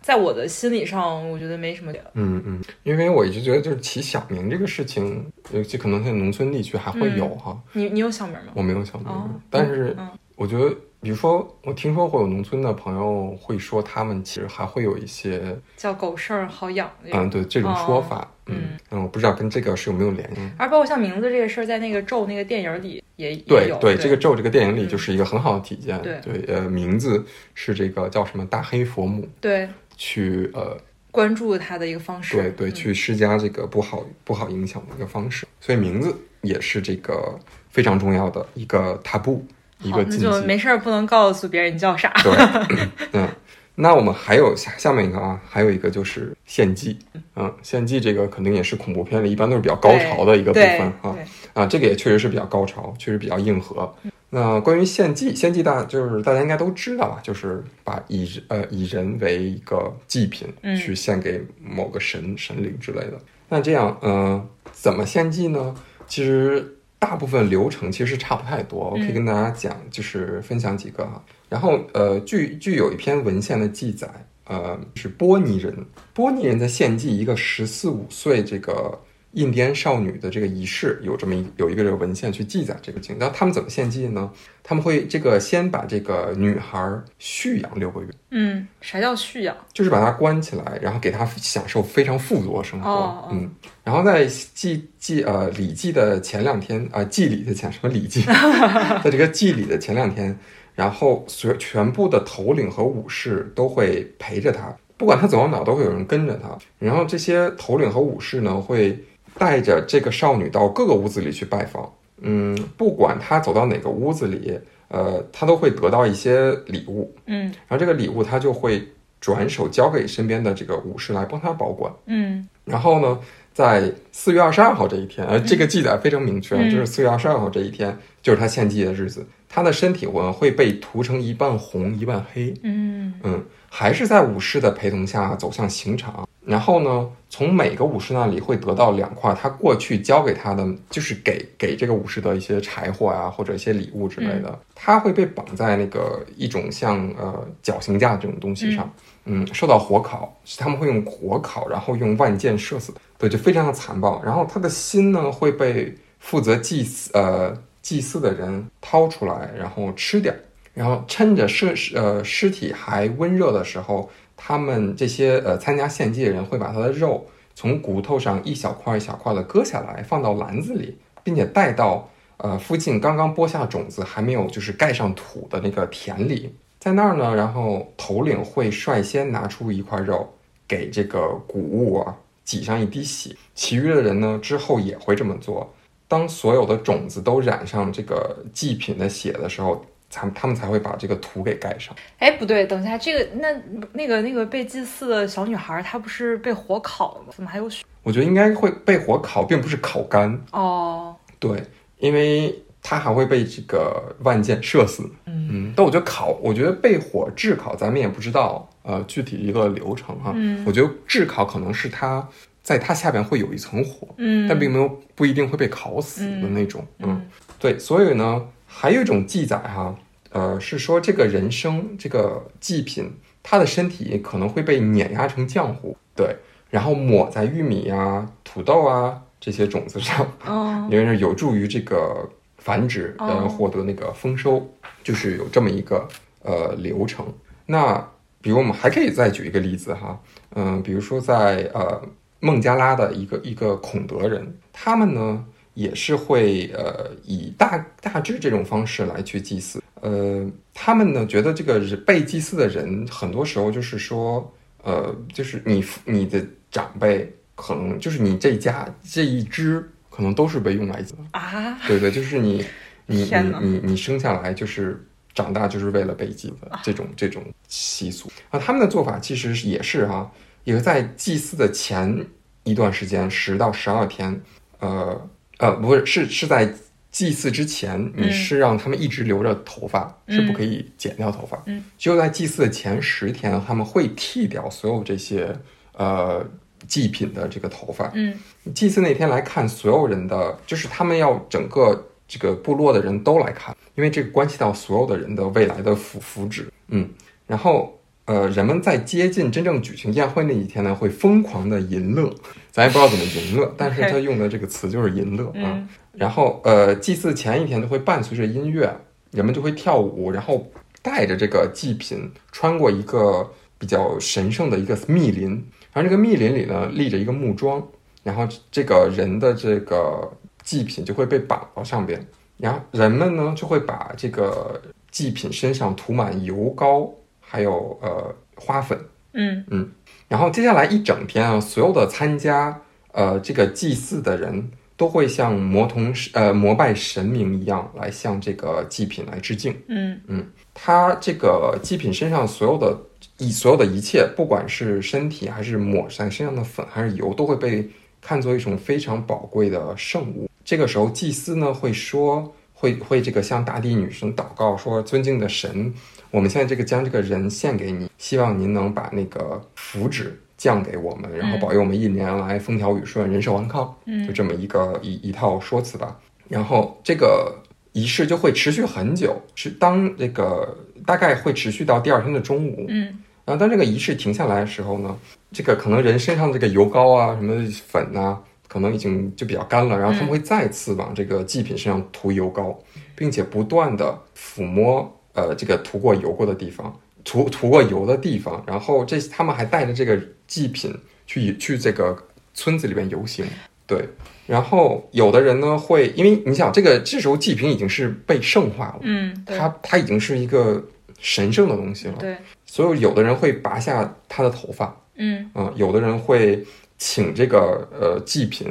[0.00, 1.92] 在我的心理上，我觉得没什么。
[2.14, 7.60] 嗯嗯，因为我一直觉得就是起小名这个事情，尤其可能在农村地区还会有哈。
[7.72, 8.52] 你你有小名吗？
[8.54, 20.40] 我没有小名，哦但是嗯我觉得，比如说，我听说会有农村的朋友会说，他们其实还会有一些，叫狗剩儿好养那嗯，对这种说法，哦嗯嗯嗯，我不知道跟这个是有没有联系。
[20.56, 23.36] 而包括像名字这个事儿，在那个咒那个电影里也。
[23.36, 26.00] 对对，这个咒这个电影里嗯就是一个很好的体现。
[26.02, 30.76] 对呃，名字是这个叫什么大黑佛母对去呃，
[31.10, 32.36] 关注他的一个方式。
[32.36, 39.40] 对对，嗯去施加这个不好不好影响的一个方式，所以名字也是这个非常重要的一个 taboo
[39.82, 40.24] 一，个禁忌。
[40.26, 42.12] 那就没事儿不能告诉别人你叫啥。
[42.22, 42.32] 对，
[43.12, 43.28] 嗯，
[43.74, 46.98] 那我们还有下下面一个啊，还有一个就是献祭，
[47.34, 51.16] 嗯，献祭这个肯定也是恐怖片里一般都是比较高潮的一个部分啊，
[51.54, 53.92] 啊，这个也确实是比较高潮，确实比较硬核。
[54.28, 63.18] 那关于献祭，献祭大就是大家应该都知道吧，就是把以呃以人为一个祭品嗯去献给某个神神灵之类的。
[63.48, 65.74] 那这样，呃，怎么献祭呢？
[66.08, 71.22] 其实大部分流程其实是差不太多，我可以嗯跟大家讲，就是分享几个哈。
[71.48, 74.08] 然后呃，据据有一篇文献的记载，
[74.44, 75.74] 呃，是波尼人，
[76.12, 78.98] 波尼人在献祭一个十四五岁这个
[79.36, 83.18] 印第安少女的这个仪式，有这么一有一个这个文献去记载这个情。
[83.18, 84.30] 然后他们怎么献祭呢？
[84.62, 89.54] 他们会这个先把这个女孩蓄养六个月，嗯，啥叫蓄养？
[89.74, 93.28] 就是把她关起来，然后给她享受非常富足的生活。
[93.30, 93.50] 嗯，
[93.84, 98.22] 然后在祭祭呃礼祭的前两天啊、呃祭礼的前什么礼祭，
[99.04, 100.36] 在这个祭礼的前两天，
[100.74, 106.48] 然后所全部的头领和武士都会陪着她，不管他走到哪都会有人跟着他。
[106.78, 108.98] 然后这些头领和武士呢，会
[109.38, 111.92] 带着这个少女到各个屋子里去拜访。
[112.20, 117.14] 嗯，不管她走到哪个屋子里，呃，她都会得到一些礼物。
[117.26, 118.86] 嗯然后这个礼物她就会
[119.20, 121.92] 转手交给身边的这个武士来帮她保管。
[122.06, 123.18] 嗯然后呢，
[123.52, 129.26] 在四月二十二号这一天，呃，这个记载非常明确，嗯就是四月二十二号这一天，就是他献祭的日子。
[129.48, 136.28] 他的身体纹会被涂成一半红一半黑，嗯嗯，还是在武士的陪同下走向刑场。
[136.46, 144.58] 然后呢，从每个武士那里会得到两块他过去交给他的，就是给给这个武士的一些柴火啊，或者一些礼物之类的。
[144.74, 148.88] 他会被绑在那个一种像呃绞刑架这种东西上，
[149.24, 154.22] 嗯，受到火烤，他们会用火烤，然后用万箭射死，对，就非常的残暴。
[154.24, 160.32] 然后他的心呢会被负责祭祀呃祭祀的人掏出来，然后吃掉。
[160.74, 180.28] 然后趁着尸呃尸体还温热的时候，他们这些呃参加献祭的人会把他的肉从骨头上一小块一小块的割下来，放到篮子里，并且带到呃附近刚刚播下种子还没有就是盖上土的那个田里，在那儿呢，然后头领会率先拿出一块肉
[180.68, 185.72] 给这个谷物啊挤上一滴血，其余的人呢之后也会这么做。
[186.08, 189.84] 当所有的种子都染上这个祭品的血的时候，
[190.16, 191.94] 才他们才会把这个土给盖上。
[192.18, 193.48] 哎，不对，等一下，这个那
[193.92, 197.26] 那个那个被祭祀的小女孩，她不是被火烤了吗？
[197.36, 197.84] 怎么还有血？
[198.02, 201.62] 我觉得应该会被火烤，并不是烤干，哦，对，
[201.98, 205.02] 因为她还会被这个万箭射死。
[205.26, 210.32] 嗯嗯，但我觉得烤，我觉得被火炙烤，咱们也不知道呃具体一个流程哈。
[210.34, 212.26] 嗯我觉得炙烤可能是它
[212.62, 216.84] 在它下边会有一层火，嗯，但并没有不一定会被烤死的那种。
[217.00, 219.94] 嗯对，所以呢，还有一种记载哈，
[220.36, 223.10] 呃，是说这个人生这个祭品，
[223.42, 226.36] 他的身体可能会被碾压成浆糊，对，
[226.68, 234.70] 然后抹在玉米啊、土豆啊这些种子上，哦因为是有助于这个繁殖，哦呃，获得那个丰收，
[235.02, 236.06] 就是有这么一个
[236.42, 237.24] 呃流程。
[237.64, 238.06] 那
[238.42, 240.20] 比如我们还可以再举一个例子哈，
[240.54, 242.02] 嗯、比如说在呃
[242.40, 261.16] 孟加拉的一个一个孔德人，他们呢也是会呃以大大致这种方式来去祭祀，呃，他们呢觉得这个人被祭祀的人很多时候就是说，呃，就是你你的长辈可能就是你这家这一支可能都是被用来祭。
[261.32, 262.64] 啊，对对，就是你
[263.06, 268.30] 你你你你生下来就是长大就是为了被祭的这种这种习俗。
[268.50, 270.30] 啊，他们的做法其实也是哈、
[270.62, 272.24] 也是在祭祀的前
[272.62, 274.40] 一段时间，十到十二天，
[274.78, 276.72] 呃呃，不是是是在
[277.16, 278.30] 祭祀之前，你嗯。
[278.30, 280.52] 是让他们一直留着头发，是不嗯。
[280.52, 285.50] 可以剪掉头发，嗯，只有在祭祀的前十天，他们会剃掉所有这些
[285.94, 286.46] 呃
[286.86, 288.38] 祭品的这个头发，嗯。
[288.74, 296.66] 祭祀那天来看，所有人的就是他们要整个这个部落的人都来看，因为这个关系到所有的人的未来的福福祉。
[296.88, 297.08] 嗯，
[297.46, 302.30] 然后呃，人们在接近真正举行宴会那一天呢，会疯狂的淫乐，
[302.70, 305.64] 咱也不知道怎么淫乐，但是他用的这个词就是淫乐啊。
[305.64, 308.90] 嗯然后呃，祭祀前一天就会伴随着音乐，
[309.30, 310.66] 人们就会跳舞，然后
[311.02, 315.50] 带着这个祭品穿过一个比较神圣的一个密林，
[315.92, 317.86] 然后这个密林里呢立着一个木桩，
[318.22, 322.26] 然后这个人的这个祭品就会被绑到上边，
[322.56, 328.98] 然后人们呢就会把这个祭品身上涂满油膏，还有呃花粉，
[329.34, 329.64] 嗯。
[329.70, 329.90] 嗯。
[330.28, 339.76] 然后接下来一整天啊，所有的参加呃这个祭祀的人都会像魔童呃膜拜神明一样来向这个祭品来致敬。
[339.88, 342.98] 嗯嗯他这个祭品身上所有的
[343.38, 347.88] 以所有的一切，不管是身体还是抹在身上的粉还是油，都会被
[348.20, 350.48] 看作一种非常宝贵的圣物。
[350.64, 355.94] 这个时候，祭司呢会说，会会这个向大地女神祷告说：“尊敬的神，
[356.30, 366.18] 我们现在这个将这个人献给你，希望您能把那个福祉降给我们，然后保佑我们一年来风调雨顺、人寿安康。”嗯就这么一个一一套说辞吧。
[366.48, 367.54] 然后这个
[367.92, 372.86] 仪式就会持续很久，是当这个大概会持续到第二天的中午。
[372.88, 375.16] 嗯然后当这个仪式停下来的时候呢，
[375.52, 382.76] 这个可能人身上这个油膏啊、什么粉啊，可能已经就比较干了，然后他们会再次往这个祭品身上涂油膏，
[383.14, 386.92] 并且不断的抚摸呃这个涂过油过的地方，
[387.26, 392.16] 涂涂过油的地方，然后这他们还带着这个祭品去去这个
[392.54, 393.44] 村子里边游行。
[393.86, 394.08] 对。
[394.46, 400.80] 然后有的人呢会，因为你想这个这时候祭品已经是被圣化了，嗯，对它它已经是一个
[401.18, 406.64] 神圣的东西了，对，所以有的人会拔下他的头发，嗯，嗯、有的人会
[406.96, 408.68] 请这个呃祭品，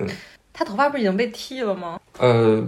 [0.54, 2.00] 他头发不是已经被剃了吗？
[2.20, 2.66] 呃，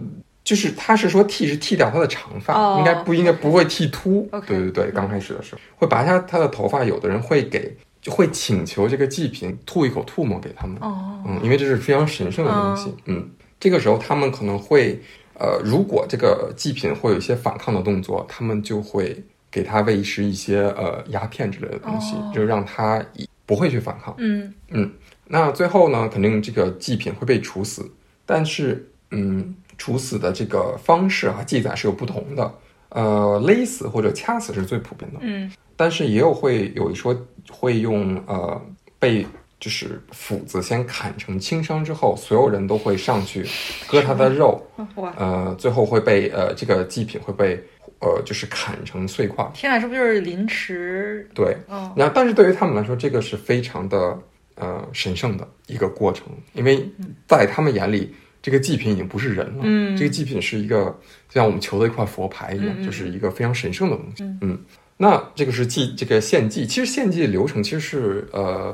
[0.47, 4.25] 就是他是说剃是剃掉他的长发，哦应该不应该不会剃秃。
[4.47, 13.29] 对对对，刚开始的时候会拔下他的头发，有的人会给就会请求这个祭品吐一口唾沫给他们，哦，嗯，因为这是非常神圣的东西，嗯，
[13.60, 14.97] 这个时候他们可能会
[15.38, 22.31] 呃，如果这个祭品会有一些反抗的动作，他们就会给他喂食一些呃鸦片之类的东西，哦。
[22.33, 24.15] 就是让他以不会去反抗。
[24.17, 24.53] 嗯。
[24.69, 24.89] 嗯
[25.27, 27.91] 那最后呢，肯定这个祭品会被处死，
[28.25, 32.52] 但是嗯，处死的这个方式啊，记载是有不同的。
[32.90, 35.52] 呃，勒死或者掐死是最普遍的，嗯。
[35.76, 37.16] 但是也有会有一说
[37.52, 38.60] 会用呃
[38.98, 39.26] 被
[39.60, 43.46] 就是斧子先砍成轻伤之后，所有人都会上去
[43.88, 47.62] 割他的肉， 哇，呃，最后会被呃这个祭品会被
[48.00, 49.46] 呃就是砍成碎块。
[49.54, 51.30] 天哪，这不就是凌迟？
[51.36, 54.18] 对，哦，然后但是对于他们来说，这个是非常的
[54.56, 56.90] 呃神圣的一个过程，因为
[57.28, 58.16] 在他们眼里，
[58.47, 60.86] 这个祭品已经不是人了，嗯这个祭品是一个
[61.27, 64.23] 就像我们求的一块佛牌一样，就是一个非常神圣的东西。
[64.39, 64.57] 嗯
[64.95, 68.73] 那这个是祭这个献祭，其实献祭的流程其实是呃，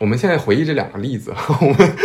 [0.00, 1.96] 我们现在回忆这两个例子，我们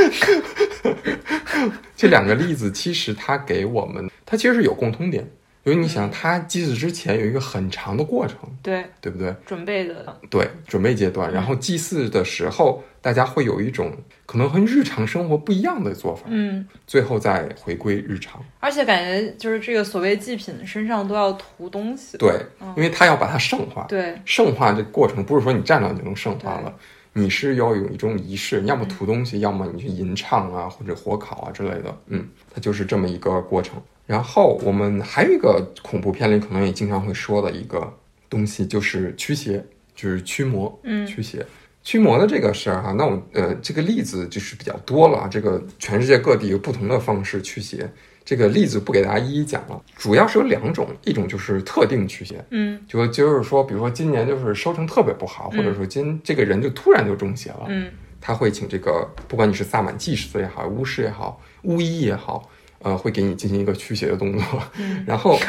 [1.98, 5.28] 这两个例子其实它给我们，它其实是有共通点，
[5.68, 9.36] 因为你嗯想，他祭祀之前有一个很长的过程，对，对不对？
[9.46, 13.92] 准备的，对，准备阶段，然后祭祀的时候，大家会有一种
[14.26, 18.42] 可能和日常生活不一样的做法，嗯，最后再回归日常。
[18.62, 22.40] 而且感觉就是这个所谓祭品身上都要涂东西，对，
[22.78, 23.86] 因为他要把它圣化。
[23.90, 26.74] 对，圣化这过程不是说你站着就能圣化对了，
[27.12, 31.98] 你是要有一种仪式，你要么涂东西，要么你去吟唱啊或者火烤啊之类的。
[32.08, 32.26] 嗯，
[32.58, 33.80] 它就是这么一个过程。
[34.08, 37.96] 然后我们还有一个恐怖片里可能也经常会说的一个
[38.28, 40.80] 东西，就是驱邪，就是驱魔。
[40.82, 41.46] 嗯驱邪。
[41.84, 47.88] 驱魔的这个事儿哈，那我呃这个例子就是比较多了啊，这个全世界各地有不同的方式驱邪，
[48.26, 57.90] 这个例子不给大家一一讲了，主要是有两种，一种就是特定驱邪，嗯就就是说，比如说今年就是收成特别不好，嗯或者说今这个人就突然就中邪了，嗯
[58.20, 62.50] 他会请这个不管你是萨满祭司也好，巫师也好，巫医也好，
[62.80, 64.44] 呃，会给你进行一个驱邪的动作，
[64.80, 65.40] 嗯然后，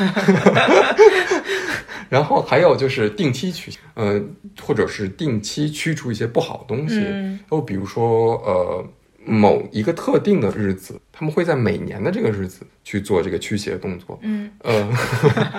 [2.10, 4.20] 然后还有就是定期驱，呃，
[4.60, 8.84] 或者是定期驱除一些不好的东西，嗯又比如说呃。
[9.30, 14.18] 某一个特定的日子，他们会在每年的这个日子去做这个驱邪的动作。
[14.22, 14.90] 嗯，呃，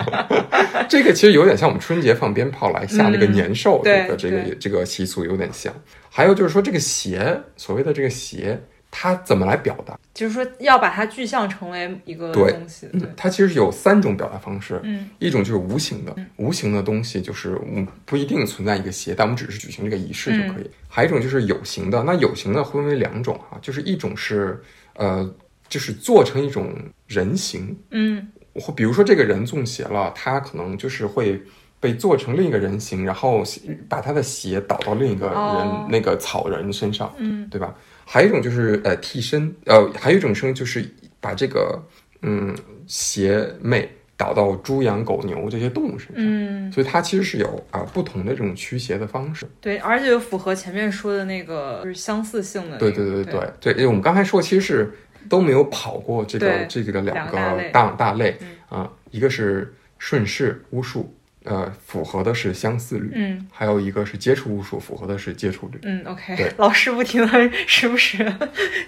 [0.90, 5.72] 这个其实有点像我们春节放鞭炮来吓这个嗯年兽，的这个这个这个习俗有点像。
[6.08, 8.60] 还有就是说，这个邪，所谓的这个邪，
[8.90, 9.98] 它怎么来表达？
[10.12, 14.80] 就是说要把它具象成为一个东西，对，它其实有三种表达方式。
[14.82, 20.64] 嗯一种就是无形的，无形的东西就是嗯不一定存在一个邪，但我们只是举行这个仪式就可以。
[20.64, 24.60] 嗯还有一种就是有形的，那有形的分为两种啊、就是一种是
[24.94, 25.32] 呃，
[25.68, 26.74] 就是做成一种
[27.06, 31.40] 人形，嗯或比如说这个人中邪了，他可能就是会
[31.78, 33.44] 被做成另一个人形，然后
[33.88, 37.72] 把他的邪倒到另一个人、哦那个草人身上，嗯对吧？
[38.12, 40.84] 还有一种就是呃替身，呃，还有一种声音就是
[41.20, 41.80] 把这个
[42.22, 42.52] 嗯
[42.88, 49.46] 邪魅导到猪羊狗牛这些动物身上，嗯，所以它其实是有啊、不同的这种驱邪的方式。
[49.60, 53.52] 对，而且又符合前面说的那个就是相似性的、那个，对对对对对。
[53.60, 54.92] 对，因为我们刚才说其实是
[55.28, 57.70] 都没有跑过这个这个两个两大类。
[57.70, 58.36] 大大类。
[58.40, 58.48] 嗯。
[58.70, 61.14] 啊、一个是顺势巫术，
[61.44, 65.78] 呃，符合的是相似率，嗯还有一个是接触巫术，符合的是接触率。
[65.82, 68.18] 嗯，OK，老师不停的时不时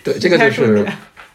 [0.04, 0.86] 对，这个就是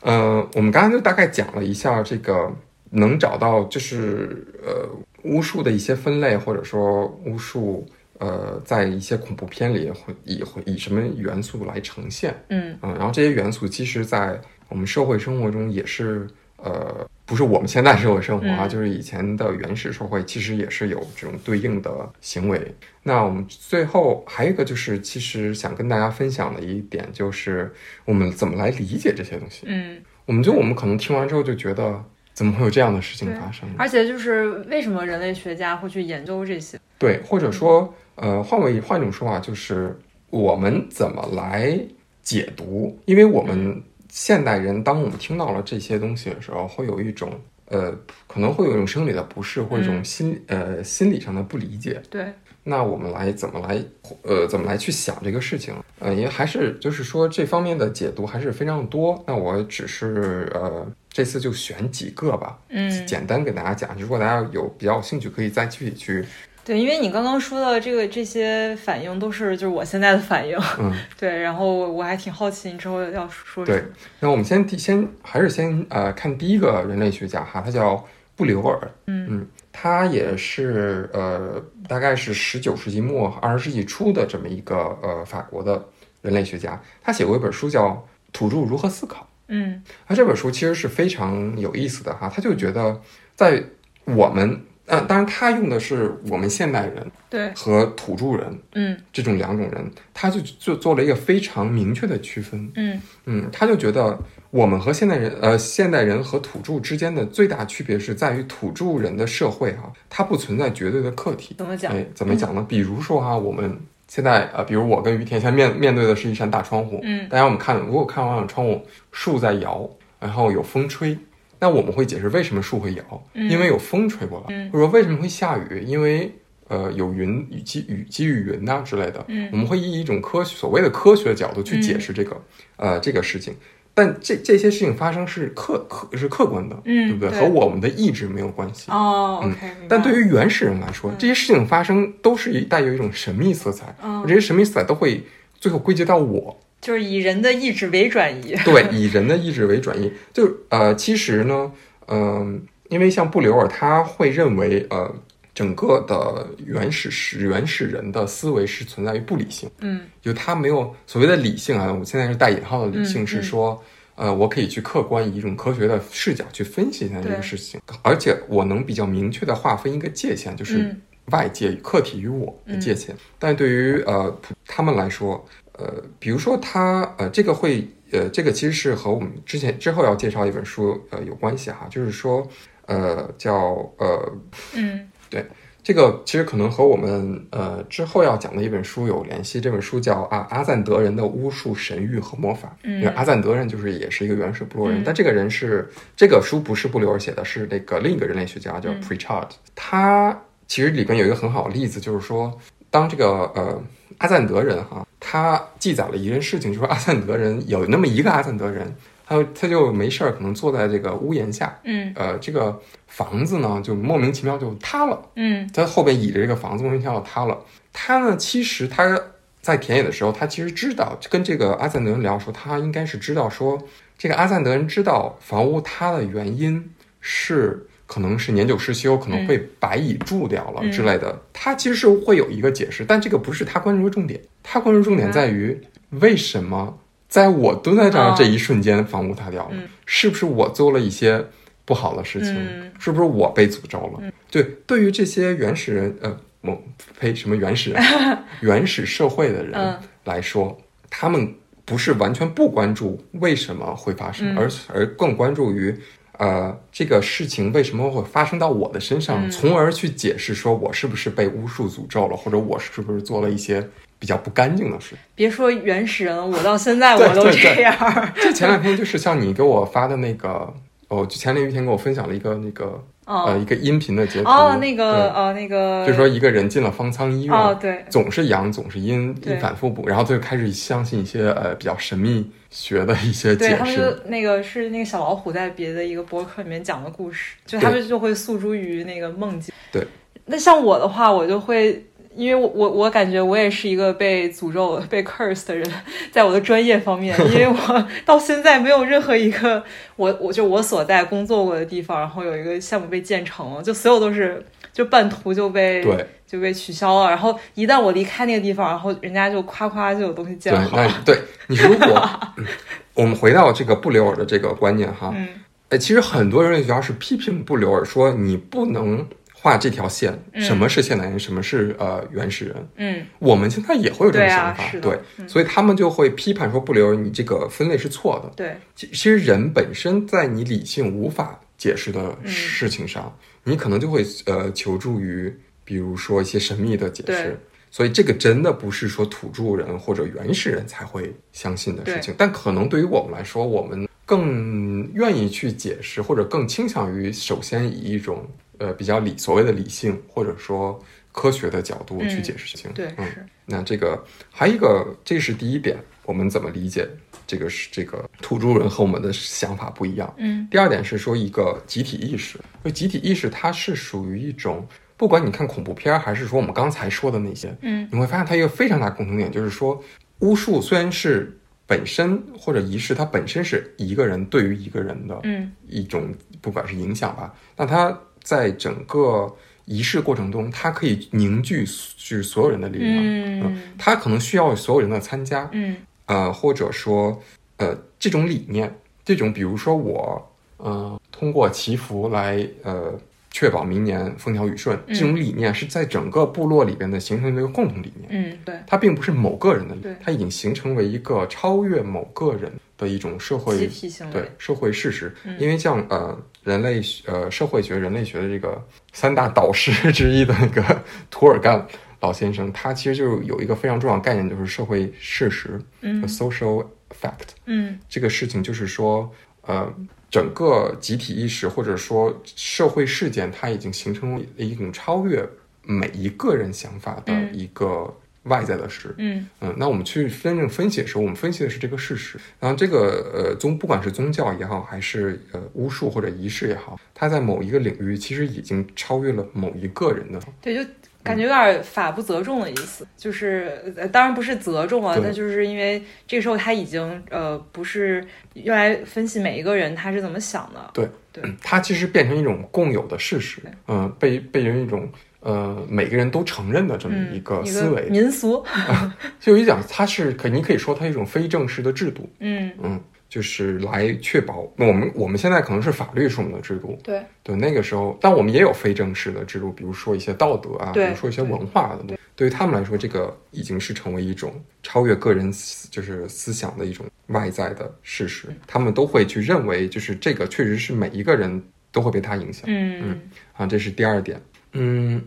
[0.02, 2.52] 呃，我们刚才就大概讲了一下这个
[2.92, 4.88] 能找到就是呃
[5.24, 7.88] 巫术的一些分类，或者说巫术
[8.20, 12.34] 呃在一些恐怖片里会以会以什么元素来呈现。
[12.50, 22.74] 嗯嗯，然后这些元素其实，在我们社会生活中也是，呃，不是我们现在社会生活啊，嗯就是以前的原始社会，其实也是有这种对应的行为。
[23.04, 27.70] 那我们最后还有一个就是，其实想跟大家分享的一点就是，
[28.06, 29.66] 我们怎么来理解这些东西。
[29.68, 32.02] 嗯，我们就我们可能听完之后就觉得，
[32.34, 33.68] 怎么会有这样的事情发生？
[33.78, 36.80] 而且就是为什么人类学家会去研究这些？
[36.98, 40.00] 对，或者说，呃，换位换一种说法，就是
[40.30, 41.78] 我们怎么来
[42.24, 42.98] 解读？
[43.06, 43.84] 因为我们
[44.18, 47.96] 现代人，当我们听到了这些东西的时候，会有一种呃，
[48.26, 52.02] 可能会有一种生理的不适，或者一种嗯心、呃心理上的不理解。
[52.10, 53.80] 对，那我们来怎么来
[54.24, 55.76] 呃怎么来去想这个事情？
[56.00, 59.24] 呃，也还是就是说这方面的解读还是非常多。
[59.28, 63.96] 那我只是呃这次就选几个吧，嗯，简单给大家讲。
[64.00, 66.26] 如果大家有比较有兴趣，可以再具体去
[66.68, 73.88] 对，因为你刚刚说的这个这些反应都是就是我现在的反应，嗯， 对，然后我还挺好奇你之后要说什对么。。
[74.20, 78.06] 那我们先第先还是先呃看第一个人类学家哈，他叫
[78.36, 85.82] 布留尔，嗯他也是呃大概是十九世纪末二十世纪初的这么一个呃法国的
[86.22, 87.90] 人类学家，他写过一本书叫
[88.34, 89.22] 《土著如何思考》。
[89.50, 93.00] 嗯他这本书其实是非常有意思的哈，他就觉得
[93.36, 93.64] 在
[94.04, 102.72] 我们呃，当然他用的是我们现代人对，和土著人嗯这种两种人，他就就做了一个非常明确的区分。
[102.76, 104.18] 嗯嗯，他就觉得
[104.50, 111.54] 我们和现代人，呃，现代人和土著之间的最大区别是在于土著人的社会哈、它不存在绝对的客体。
[111.58, 111.94] 怎么讲？
[111.94, 112.66] 哎，怎么讲呢？
[112.68, 113.78] 比如说哈、我们
[114.08, 118.82] 现在呃，比如我跟于田现在面面对的是一扇大窗户，嗯大家我们看，如果看完了窗户，
[119.12, 121.18] 树在摇，然后有风吹，
[121.60, 123.50] 那我们会解释为什么树会摇，嗯。
[123.50, 124.70] 因为有风吹过来，嗯。
[124.72, 126.32] 或者说为什么会下雨，因为
[126.68, 129.50] 呃有云雨积雨积雨云呐、之类的，嗯。
[129.52, 132.42] 我们会以一种科学所谓的科学的角度去解释这个、
[132.76, 133.56] 呃这个事情。
[133.94, 137.30] 但这这些事情发生是客客是客观的，嗯对不对？
[137.32, 137.40] 对。
[137.40, 138.92] 和我们的意志没有关系。
[138.92, 144.24] 哦嗯，OK，但对于原始人来说，这些事情发生都是带有一种神秘色彩，嗯。
[144.28, 145.24] 这些神秘色彩都会
[145.60, 148.56] 最后归结到我，就是以人的意志为转移。
[148.64, 150.12] 对，以人的意志为转移。
[150.34, 151.72] 就呃，其实呢，
[152.08, 155.14] 嗯、因为像布留尔他会认为，呃，
[155.54, 163.84] 整个的原始是原始人的思维是存在于不理性，嗯就他没有所谓的理性啊，我现在是带引号的理性，嗯是说。
[164.20, 173.16] 呃，我可以去客观以一种科学的视角去分析一下这个事情，而且我能比较明确的划分一个界限，就是嗯外界与客体与我的界限。
[173.38, 175.48] 但对于呃他们来说，
[175.78, 182.48] 呃，比如说他呃这个会呃这个其实是和我们之前之后要介绍一本书呃有关系哈，就是说
[182.88, 183.56] 呃叫
[183.98, 184.32] 呃
[184.74, 185.46] 嗯对
[185.84, 189.62] 这个其实可能和我们呃之后要讲的一本书有联系。
[189.62, 192.76] 这本书叫啊阿赞德人的巫术、神谕和魔法。
[192.84, 199.48] 嗯因为阿赞德人就是也是一个原始部落人，嗯但这个人是这个书不是布留尔写的，是那个另一个人类学家叫嗯 Pritchard。
[199.76, 202.60] 他其实里边有一个很好的例子，就是说
[202.90, 203.82] 当这个呃
[204.18, 215.22] 阿赞德人哈，他记载了一件事情，就是说阿赞德人有那么一个阿赞德人，他他就没事儿可能坐在这个屋檐下，嗯呃这个房子呢就莫名其妙就塌了。
[215.36, 217.58] 嗯他后边倚着这个房子莫名其妙就塌了。
[217.92, 219.20] 他呢，其实他
[219.60, 223.78] 在田野的时候，他其实知道跟这个阿赞德人聊说，他应该是知道说，
[224.18, 231.40] 这个阿赞德人知道房屋塌的原因是可能是年久失修，可能会白蚁蛀掉了嗯之类的。
[231.54, 234.42] 他其实是会有一个解释，但这个不是他关注的重点。
[234.64, 235.80] 他关注重点在于
[236.12, 236.98] 为什么
[237.28, 241.46] 在我蹲在这儿哦这一瞬间，房屋塌掉了，嗯是不是我做了一些
[241.84, 242.56] 不好的事情？
[242.56, 244.32] 嗯是不是我被诅咒了？
[244.50, 246.82] 对，对于这些原始人，呃，我
[247.20, 248.02] 呸，什么原始人，
[248.62, 250.80] 原始社会的人嗯来说，
[251.10, 251.54] 他们
[251.86, 255.94] 不是完全不关注为什么会发生，嗯而而更关注于。
[256.38, 263.88] 呃，这个事情为什么会发生到我的身上，嗯从而去解释说我是不是被巫术诅咒了，或者我是不是做了一些
[264.20, 265.16] 比较不干净的事。
[265.36, 268.34] 别说原始人，我到现在我都这样。
[268.36, 270.74] 就前两天就是像你给我发的那个，
[271.10, 289.74] 哦，就前两天跟我分享了一个那个、呃哦一个音频的截图，哦，那对个哦，那个，就说一个人进了方舱医院，哦，对，总是阳总是阴，对一反复补，然后就开始相信一些呃比较神秘学的一些解对他们那个是那个小老虎在别的一个博客里面讲的故事，就他们就会诉诸于那个梦境。
[289.92, 290.06] 对，
[290.46, 292.04] 那像我的话，我就会。
[292.38, 295.92] 因为我我我感觉我也是一个被诅咒、 被 curse 的人，
[296.32, 299.84] 在我的专业方面，因为我 到现在没有任何一个
[300.16, 304.64] 我我就我所在工作过的地方，然后有一个项目被建成了，就所有都是
[304.94, 312.66] 就半途就被对就被取消了，然后一旦我离开那个地方，然后人家就夸夸就有东西建，好，那对你如果、 嗯
[313.14, 315.48] 我们回到这个布留尔的这个观念哈，嗯。
[315.90, 319.26] 呃，其实很多人类学家是批评布留尔说你不能
[319.60, 322.88] 画这条线，嗯什么是现代人，什么是呃原始人。
[322.98, 328.52] 嗯我们现在也会有这种想法，对，嗯所以他们就会批判说不留尔你这个分类是错的。
[328.56, 335.52] 对，其其实人本身在你理性无法解释的嗯事情上，你可能就会呃求助于，
[335.84, 337.60] 比如说一些神秘的解释。
[337.90, 348.46] 所以这个真的不是说土著人或者原始人才会相信的事情，但可能对于我们来说，我们更愿意去解释，或者更倾向于首先以一种
[348.78, 351.00] 呃比较理所谓的理性，或者说
[351.32, 352.92] 科学的角度去嗯解释事情。
[352.94, 357.08] 对，嗯，是，那这个还有一个，这是第一点，我们怎么理解
[357.46, 360.34] 这个是这个土著人和我们的想法不一样。
[360.38, 370.04] 嗯第二点是说一个集体意识，就集体意识它是属于一种，不管你看恐怖片还是说我们刚才说的那些，嗯你会发现它一个非常大的共同点，就是说
[370.40, 383.82] 巫术虽然是本身或者仪式，它本身是一个人对于一个人的嗯一种不管是影响吧，那它在整个仪式过程中，它可以凝聚就是所有人的力量，嗯。
[383.98, 385.98] 它可能需要所有人的参加，嗯。
[386.28, 387.42] 呃，或者说
[387.76, 388.90] 呃这种理念，
[389.26, 393.14] 这种比如说我呃通过祈福来呃
[393.52, 395.14] 确保明年风调雨顺，嗯。
[395.14, 398.30] 这种理念是在整个部落里边的形成的一个共同理念。
[398.30, 400.12] 嗯，对，它并不是某个人的理对。
[400.12, 403.90] 念，它已经形成为一个超越某个人的一种社会
[404.32, 405.56] 对社会事实，嗯。
[405.60, 408.84] 因为像呃人类学呃社会学、人类学的这个
[409.14, 411.86] 三大导师之一的那个 图尔干
[412.20, 416.26] 老先生，他其实就有一个非常重要的概念，就是社会事实嗯。
[416.28, 416.86] （social
[417.22, 417.54] fact）。
[417.66, 418.00] 嗯。
[418.10, 419.32] 这个事情就是说，
[419.62, 419.94] 呃，
[420.32, 425.48] 整个集体意识或者说社会事件，它已经形成了一种超越
[425.84, 427.50] 每一个人想法的嗯。
[427.54, 428.12] 一个
[428.48, 429.14] 外在的事。
[429.18, 429.48] 嗯。
[429.62, 432.38] 嗯，那我们去真正分析的时候，我们分析的是这个事实。
[432.60, 440.40] 然后这个呃宗，不管是宗教也好，还是呃巫术或者仪式也好，它在某一个领域其实已经超越了某一个人的。
[440.62, 440.90] 对，就
[441.24, 451.44] 感觉有点法不责众的意思，就是呃当然不是责众啊，那就是因为这个时候他已经呃不是用来分析每一个人他是怎么想的，对，对。
[451.44, 455.10] 嗯它其实变成一种共有的事实对，嗯、被被人一种
[455.48, 458.10] 呃每个人都承认的这么嗯，一个思维。
[458.10, 458.62] 民俗，
[459.40, 472.18] 就有一讲，它是可你可以说它一种非正式的制度，嗯，嗯，就是来确保我们我们现在可能是法律是我们的制度，对，对那个时候，但我们也有非正式的制度，比如说一些道德啊，比如说一些文化的东西。
[472.36, 478.50] 对于他们来说，这个已经是成为一种超越个人思就是思想的一种外在的事实。
[478.68, 481.60] 他们都会去认为，就是这个确实是每一个人
[481.92, 482.66] 都会被它影响。
[482.68, 483.20] 嗯
[483.54, 484.40] 啊，这是第二点。
[484.74, 485.20] 嗯，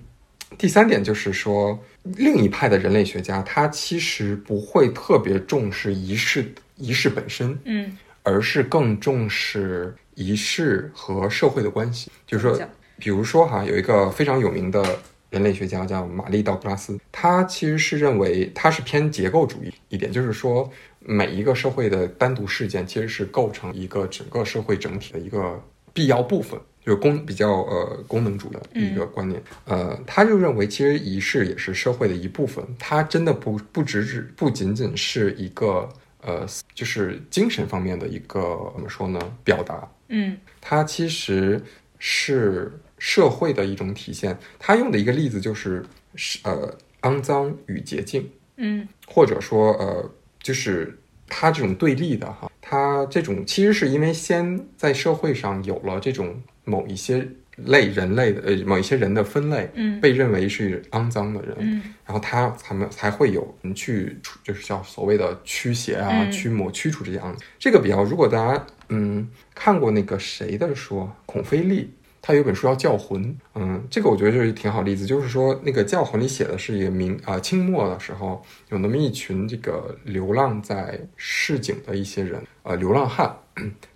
[0.59, 12.11] 第三点就是说，另一派的人类学家，他其实不会特别重视仪式仪式本身，嗯，而是更重视仪式和社会的关系。
[12.27, 12.61] 就是说，
[12.99, 14.99] 比如说哈，有一个非常有名的
[15.31, 25.63] 人类学家叫玛丽·道格拉斯，他其实是认为他是偏结构主义一点，就是说每一个社会的单独事件其实是构成一个整个社会整体的一个
[25.95, 26.61] 必要部分。
[26.91, 35.89] 就是功比较呃功能主的一个观念，呃，他就认为其实仪式也是社会的一部分，它真的不不只只不仅仅是一个
[36.21, 40.37] 呃就是精神方面的一个怎么说呢表达，嗯。
[40.61, 41.63] 它其实
[42.01, 44.37] 是社会的一种体现。
[44.59, 45.85] 他用的一个例子就是
[46.17, 48.89] 是呃肮脏与洁净，嗯。
[49.07, 50.11] 或者说呃
[50.43, 60.01] 就是它这种对立的哈，它这种其实是因为先在社会上有了这种某一些类人类的呃某一些人的分类，嗯。
[60.01, 61.83] 被认为是肮脏的人，嗯。
[62.07, 66.33] 然后他才们才会有人去除，就是叫所谓的驱邪啊、嗯。
[66.33, 67.37] 驱魔、驱除这些肮脏。
[67.59, 71.91] 这个比较，如果大家嗯看过那个谁的书，孔飞利，
[72.23, 83.35] 他有本书叫《教魂》，嗯，这个我觉得就是挺好例子，就是说那个《教魂》里写的是一个明啊、清末的时候有那么一群这个流浪在市井的一些人，呃，流浪汉，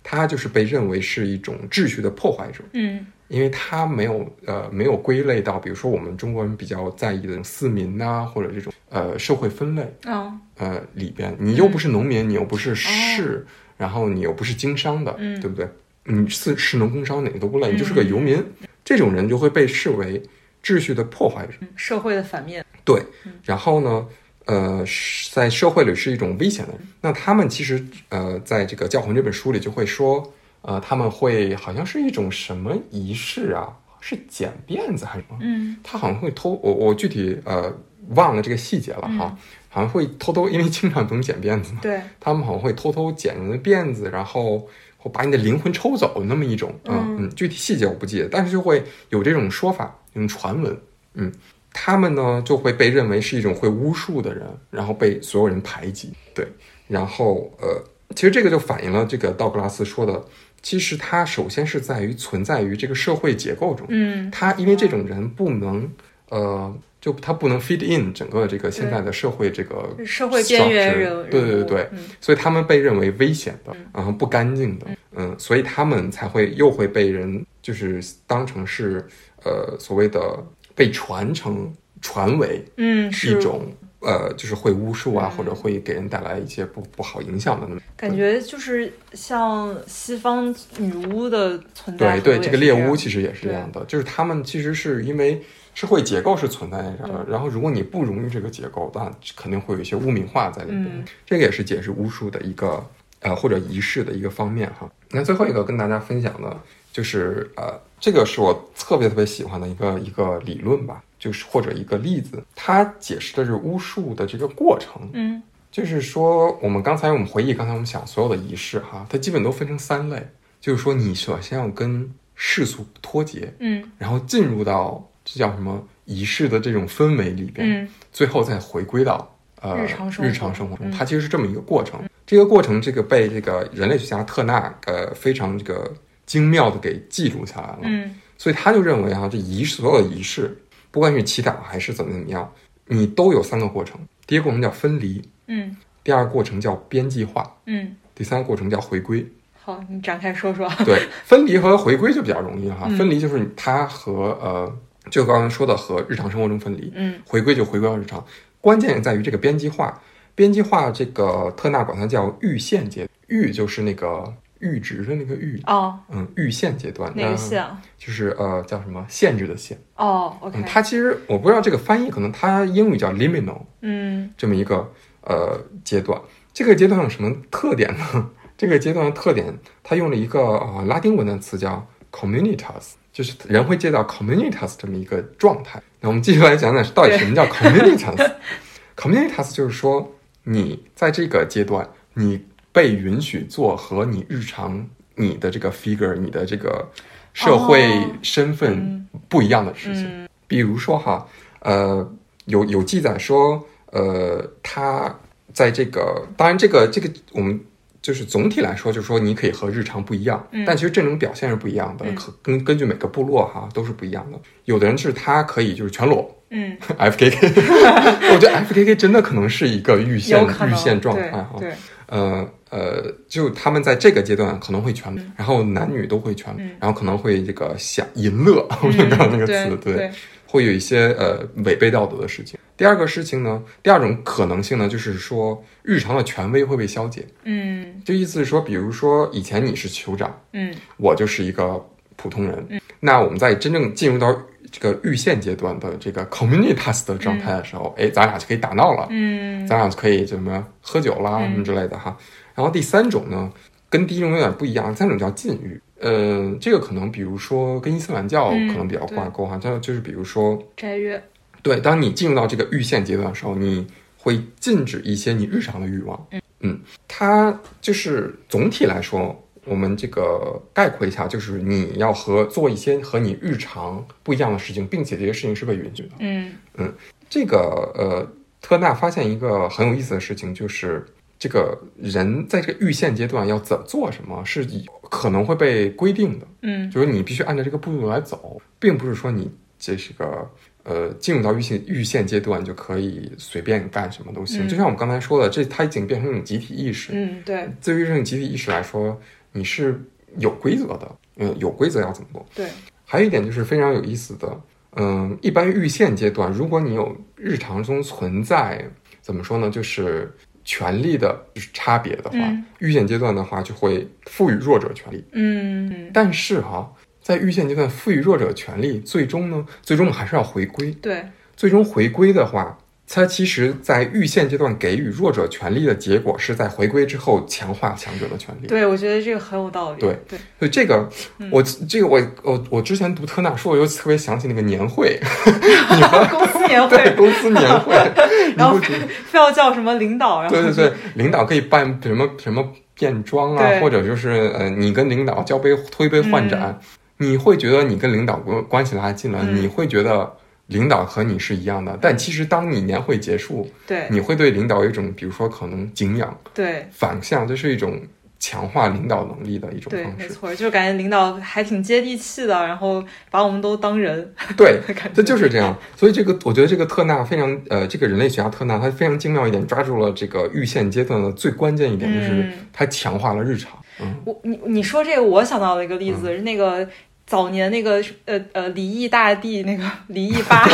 [0.03, 2.63] 他就是被认为是一种秩序的破坏者。
[2.73, 3.05] 嗯。
[3.27, 10.31] 因为他没有呃没有归类到，比如说我们中国人比较在意的这种四民呐、或者这种呃社会分类哦。
[10.57, 13.43] 呃里边，你又不是农民，你又不是士，
[13.77, 15.41] 然后你又不是经商的，嗯。
[15.41, 15.67] 对不对？
[16.03, 18.45] 你是士农工商哪个都不类，你就是个游民，
[18.83, 20.21] 这种人就会被视为
[20.63, 21.53] 秩序的破坏者。
[21.61, 23.01] 嗯社会的反面，对，
[23.43, 24.07] 然后呢，
[24.45, 26.81] 呃，是在社会里是一种危险的人。
[27.01, 33.69] 那他们其实呃，在这个《教皇》这本书里就会说，呃，他们会好像是一种什么仪式啊？
[34.01, 35.39] 是剪辫子还是什么？
[35.41, 37.75] 嗯他好像会偷我我具体呃
[38.09, 39.35] 忘了这个细节了哈，
[39.67, 44.59] 好像会偷偷，因为经常总剪辫子嘛，对，他们好像会偷偷剪人的辫子，然后
[44.97, 50.79] 会把你的灵魂抽走那么一种，嗯嗯嗯，具体细节我不记得，但是就会有这种说法，这种传闻，
[51.15, 51.31] 嗯，
[51.77, 56.47] 他们呢就会被认为是一种会巫术的人，然后被所有人排挤，对，
[56.87, 57.83] 然后呃，
[58.15, 60.23] 其实这个就反映了这个道格拉斯说的，
[60.61, 64.31] 其实它首先是在于存在于这个社会结构中，嗯。
[64.31, 65.91] 他因为这种人不能，
[66.29, 71.99] 呃，就他不能 fit in 整个这个现在的社会这个社会边缘人，对对对对，嗯。
[72.21, 79.05] 所以他们被认为危险的，然后不干净的，嗯，所以他们才会又会被人就是当成是
[79.43, 80.41] 呃所谓的
[80.75, 83.65] 被传承传为嗯，一是种
[84.01, 87.81] 呃，就是会巫术啊，嗯或者会给人带来一些不不好影响的那么。
[87.97, 95.41] 感觉就是像西方女巫的存在，对对，这个猎巫其其实也是这样的，就是他们其实是因为
[95.73, 100.85] 社会结构是存在的，嗯然后如果你不融入这个结构，那肯定会有一些污名化在里边。
[100.85, 102.85] 嗯这个也是解释巫术的一个
[103.21, 104.87] 呃或者仪式的一个方面哈。
[105.09, 106.55] 那最后一个跟大家分享的
[106.95, 115.09] 就是呃，这个是我特别特别喜欢的一个一个理论吧，就是或者一个例子，它解释的是巫术的这个过程。
[115.11, 120.25] 嗯就是说，我们刚才我们回忆刚才我们讲所有的仪式哈，它基本都分成三类，
[120.61, 129.29] 就是说你首先要跟世俗脱节，嗯然后进入到这叫什么仪式的这种氛围里边，嗯最后再回归到
[129.59, 131.99] 呃日常生活日常生活中，嗯它其实是这么一个过程。
[132.25, 135.93] 这个过程，这个被这个人类学家特纳呃非常这个
[136.25, 137.79] 精妙的给记录下来了。
[137.83, 140.57] 嗯所以他就认为啊，这仪式所有的仪式，
[140.91, 142.51] 不管是祈祷还是怎么怎么样，
[142.87, 143.97] 你都有三个过程。
[144.27, 149.25] 第一个过程叫分离，嗯第二个过程叫边际化，嗯，第三个过程叫回归。
[149.53, 150.69] 好，你展开说说。
[150.83, 152.87] 对，分离和回归就比较容易了哈。
[152.89, 154.77] 嗯分离就是它和呃，
[155.09, 158.23] 就刚刚说的和日常生活中分离，嗯回归就回归到日常。
[158.59, 159.97] 关键在于这个边际化，
[160.35, 164.31] 边际化这个特纳管它叫阈限阶，阈就是那个
[164.65, 167.79] 阈值的那个阈，哦，嗯，阈限阶段，哪个限啊？
[167.97, 169.77] 就是呃叫什么限制的限。
[169.95, 174.91] 哦，OK，嗯，它其实我不知道这个翻译，可能它英语叫 liminal 嗯这么一个
[175.21, 176.19] 呃阶段。
[176.53, 178.29] 这个阶段有什么特点呢？
[178.57, 179.53] 这个阶段的特点，
[179.83, 185.81] 它用了一个呃拉丁文的词叫 communitas，就是人会接到 communitas 这么一个状态。
[185.99, 188.31] 那我们继续来讲讲到底什么叫 communitas。
[188.95, 190.09] communitas 就是说
[190.43, 192.45] 你在这个阶段，你
[192.75, 196.85] 被允许做和你日常你的这个 figure、你的这个
[197.33, 200.03] 社会哦身份不一样的事情。
[200.03, 201.25] 嗯比如说哈，
[201.61, 202.07] 呃，
[202.45, 205.11] 有有记载说，呃，他
[205.51, 207.59] 在这个，当然这个这个我们
[207.99, 214.39] 就是总体来说，就是说你可以和日常不一样，嗯但其实这种表现是不一样的，嗯可根根据每个部落哈都是不一样的。
[214.65, 217.47] 有的人是他可以就是全裸嗯，， F.K.K，
[218.31, 221.55] 我觉得 F.K.K 真的可能是一个预线有可能预现状态哈。
[221.57, 221.73] 对，
[222.05, 230.11] 呃呃，就他们在这个阶段可能会全然后男女都会全然后可能会这个享淫乐，我们刚刚那个词，对对，
[230.45, 232.59] 会有一些呃违背道德的事情。
[232.75, 237.25] 第二个事情呢，第二种可能性呢，就是说日常的权威会被消解。
[237.45, 238.01] 嗯。
[238.03, 240.75] 就意思是说，比如说以前你是酋长，嗯。
[240.97, 241.81] 我就是一个
[242.17, 244.37] 普通人，那我们在真正进入到
[244.69, 249.65] 这个预线阶段的这个 communitas 的状态的时候，哎、咱俩就可以打闹了，嗯。
[249.65, 251.51] 咱俩就可以怎么喝酒啦嗯。
[251.51, 252.17] 什么之类的哈。
[252.55, 253.51] 然后第三种呢，
[253.89, 255.79] 跟第一种有点不一样，第三种叫禁欲。
[255.99, 261.21] 呃，这个可能比如说跟伊斯兰教嗯可能比较挂钩哈，它、就是比如说斋月，
[261.61, 263.85] 对，当你进入到这个预限阶段的时候，你
[264.17, 266.27] 会禁止一些你日常的欲望。
[266.59, 276.09] 嗯它就是总体来说，我们这个概括一下，就是你要和做一些和你日常不一样的事情，并且这些事情是被允许的。
[276.19, 276.93] 嗯嗯
[277.29, 278.27] 这个呃，
[278.61, 281.05] 特纳发现一个很有意思的事情，就是
[281.37, 286.47] 这个人在这个预线阶段要怎做什么，是以可能会被规定的。
[286.61, 290.49] 嗯就是你必须按照这个步骤来走，并不是说你这是个
[290.83, 294.65] 呃进入到预线预线阶段就可以随便干什么都行。
[294.65, 297.11] 嗯就像我们刚才说的，这它已经变成一种集体意识。
[297.13, 299.19] 嗯，对对于这种集体意识来说，
[299.51, 300.01] 你是
[300.37, 302.45] 有规则的，嗯，有规则要怎么做。
[302.55, 302.67] 对，
[303.03, 304.61] 还有一点就是非常有意思的，
[304.95, 308.83] 嗯，一般预线阶段，如果你有日常中存在
[309.21, 310.33] 怎么说呢，就是
[310.65, 315.23] 权利的就是差别的话，嗯预见阶段的话就会赋予弱者权利。
[315.31, 316.91] 嗯嗯但是哈、
[317.21, 320.91] 在预见阶段赋予弱者权利，最终呢，最终还是要回归。
[320.93, 321.23] 对，
[321.55, 322.77] 最终回归的话，
[323.07, 328.67] 它其实在预线阶段给予弱者权利的结果，是在回归之后强化强者的权利。
[328.67, 329.99] 对，我觉得这个很有道理。
[329.99, 335.19] 对对，所以这个，嗯我这个我我我之前读特纳书，我又特别想起那个年会，
[336.31, 337.93] 公司年对会，公司年会，
[338.57, 346.79] 然后非要叫什么领导，然后对对对，领导可以办什么什么变装啊，或者就是呃，你跟领导交杯推杯换盏，
[347.19, 350.33] 你会觉得你跟领导关关系拉近了，嗯你会觉得
[350.67, 351.97] 领导和你是一样的。
[352.01, 357.99] 但其实当你年会结束，对你会对领导有一种，比如说可能敬仰、对反向，这是一种
[358.37, 360.27] 强化领导能力的一种，方式。
[360.27, 364.79] 没错，就是感觉领导还挺接地气的，然后把我们都当人，对，
[365.13, 365.75] 这就是这样。
[365.95, 373.71] 所以这个，我觉得这个特纳非常呃，这个人类学家特纳他非常精妙一点，抓住了这个预线阶段的最关键一点，就是嗯他强化了日常。
[374.01, 376.85] 嗯我你你说这个，我想到了一个例子，是那个
[377.25, 380.65] 早年那个呃呃离异大帝那个 离异八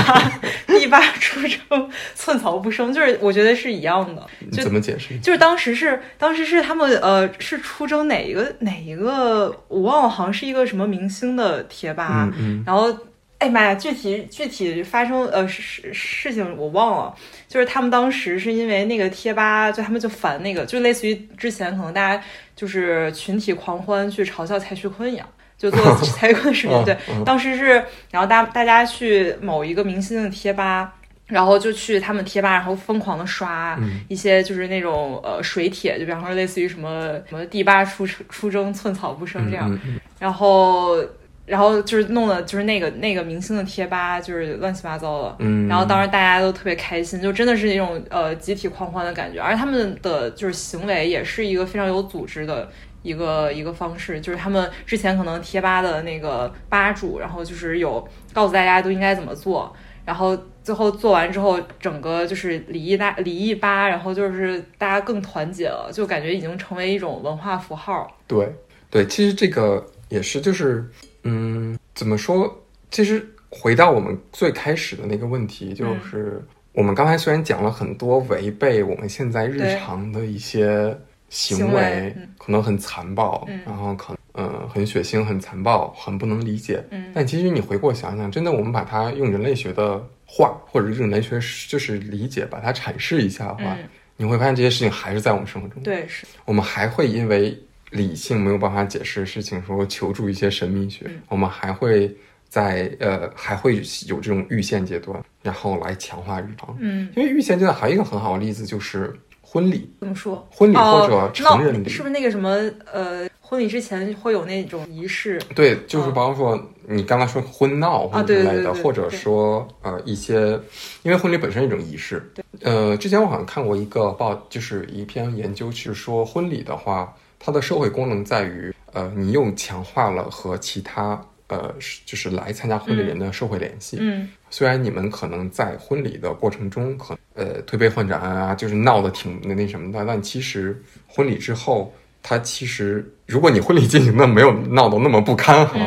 [0.67, 4.25] 第八出征寸草不生，就是我觉得是一样的。
[4.51, 5.17] 就怎么解释？
[5.19, 12.95] 就是当时是当时是他们呃是出征哪一个哪一个我忘了，好像是一个什么明星的贴吧，嗯嗯然后。
[13.41, 13.73] 哎妈呀！
[13.73, 17.15] 具体具体发生呃事事情我忘了，
[17.47, 22.23] 就是他们当时是因为那个贴吧，就他们就烦那个，就类似于之前可能大家
[22.55, 25.27] 就是群体狂欢去嘲笑蔡徐坤一样，
[25.61, 26.83] 就做蔡徐坤的视频。
[26.83, 30.93] 对，当时是然后大大家去某一个明星的贴吧，
[31.27, 39.79] 然后就去他们贴吧，然后疯狂的刷一些就是那种呃水帖，就比方说类似于什么什么第八出出征寸草不生这样，
[40.19, 40.97] 然后。
[41.43, 45.35] 然后就是弄的，就是那个那个明星的贴吧，就是乱七八糟的。
[45.39, 49.41] 嗯，然后当时大家都特别开心，就真的是那种呃集体狂欢的感觉。
[49.41, 52.69] 而他们的就是行为也是一个非常有组织的
[53.01, 59.73] 一个一个方式，就是他们之前可能贴吧的那个吧主，然后就是有告诉大家都应该怎么做，
[60.05, 68.09] 然后最后做完之后，整个就是礼仪大礼仪吧，然后就是大家更团结了，就感觉已经成为一种文化符号。
[68.27, 68.53] 对
[68.89, 70.85] 对，其实这个也是就是。
[71.23, 72.51] 嗯，怎么说？
[72.89, 76.43] 其实回到我们最开始的那个问题，就是
[76.73, 80.97] 我们刚才虽然讲了很多违背我们现在日常的一些
[81.31, 86.83] 行为，可能很残暴，然后可嗯很血腥、很残暴、很不能理解。
[86.91, 93.75] 嗯，但其实你回过想想，真的我们把它用人类学的话，或者用人类学就是理解，把它阐释一下的话，
[94.15, 95.81] 你会发现这些事情还是在我们生活中。
[95.81, 97.57] 对，是我们还会因为。
[97.91, 102.09] 理性没有办法解释的事情，说求助一些神秘学，我们还会
[102.47, 103.75] 在呃还会
[104.07, 106.73] 有这种预现阶段，然后来强化日常。
[106.79, 109.13] 嗯，因为预现阶段还有一个很好的例子就是
[109.51, 109.93] 婚礼。
[109.99, 110.47] 怎么说？
[110.49, 112.49] 婚礼或者成人礼，是不是那个什么
[112.93, 115.41] 呃婚礼之前会有那种仪式？
[115.53, 120.57] 对，就是包括说你刚才说婚闹或者之类的，或者说呃一些，
[121.03, 122.31] 因为婚礼本身一种仪式。
[122.33, 127.13] 对，呃，之前我好像看过一个报，就是一篇研究，是说婚礼的话。
[127.43, 131.73] 它的社会功能在于，呃，你又强化了和其他呃，
[132.05, 133.97] 就是来参加婚礼人的社会联系。
[133.99, 141.91] 嗯，虽然你们可能在婚礼的过程中，可呃推杯换盏啊，就是闹得挺那那什么的，但其实婚礼之后，
[142.21, 145.79] 它其实如果你婚礼进行的没有闹得那么不堪哈，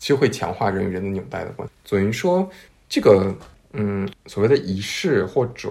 [0.00, 1.94] 其实会强化人与人的纽带的关系。
[1.94, 2.50] 等于说，
[2.88, 3.32] 这个
[3.74, 5.70] 嗯，所谓的仪式或者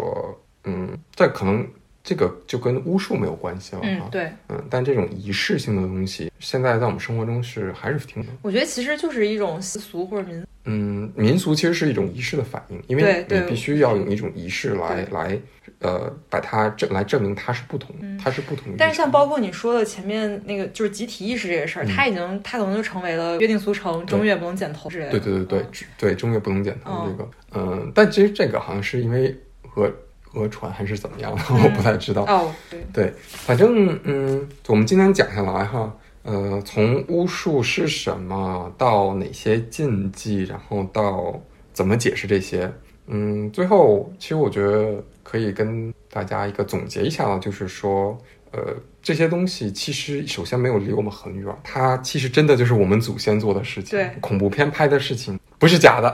[0.63, 1.67] 嗯，在可能。
[2.05, 8.23] 这个就跟巫术没有关系了哈，对，嗯，但这种仪式性的东西，现在在我们生活中是还是挺。
[8.43, 15.39] 我觉得其实就是一种习俗或者民，嗯，民俗其实是一种仪式的反应，因为你必须要用一种仪式来来，
[15.79, 18.71] 呃，把它证来证明它是不同，它是不同。
[18.77, 25.11] 但是像包括你说的前面那个就是集体意识这个事儿，它已经它可能就成为了约定俗成，正月不能剪头之类的。
[25.11, 25.65] 对对对对
[25.97, 29.35] 对，正月不能剪头这个，嗯，但其实这个好像是因为
[29.67, 29.91] 和。
[30.35, 32.23] 讹传还是怎么样的，我不太知道。
[32.23, 35.91] 哦，对对，反正嗯，我们今天讲下来哈，
[36.23, 41.39] 呃，从巫术是什么到哪些禁忌，然后到
[41.73, 42.71] 怎么解释这些，
[43.07, 48.17] 嗯，最后其实我觉得可以跟大家一个总结一下，就是说，
[48.51, 53.97] 呃，这些东西其实首先没有离我们很远，它其实真的就是我们祖先做的事情。
[53.97, 56.13] 对，恐怖片拍的事情不是假的，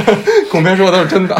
[0.50, 1.36] 恐怖片说的都是真的。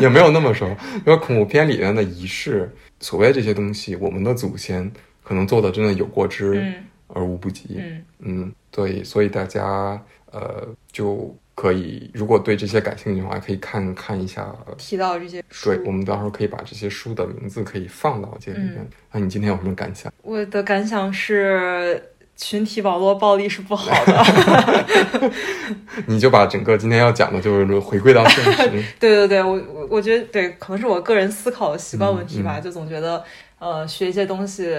[0.02, 0.66] 也没有那么熟，
[1.06, 2.70] 因为恐怖片里面的仪式，
[3.00, 4.90] 所谓这些东西，我们的祖先
[5.22, 6.74] 可能做的真的有过之
[7.08, 7.76] 而无不及。
[7.78, 15.44] 嗯嗯，所以所以大家呃就可以，如果对这些感兴趣的话，可以看看一下提到这些。
[15.62, 18.88] 对，我们到时候可以把这些书的名字可以放到这里面。
[19.12, 20.12] 那你今天有什么感想？
[20.22, 22.02] 我的感想是。
[22.42, 25.30] 群体网络暴力是不好的，
[26.08, 28.70] 你就把整个今天要讲的，就是回归到现实。
[28.98, 33.22] 对对对，我我我觉得对，可能是我个人思考的习惯问题吧，就总觉得，
[33.58, 34.74] 呃，学一些东西，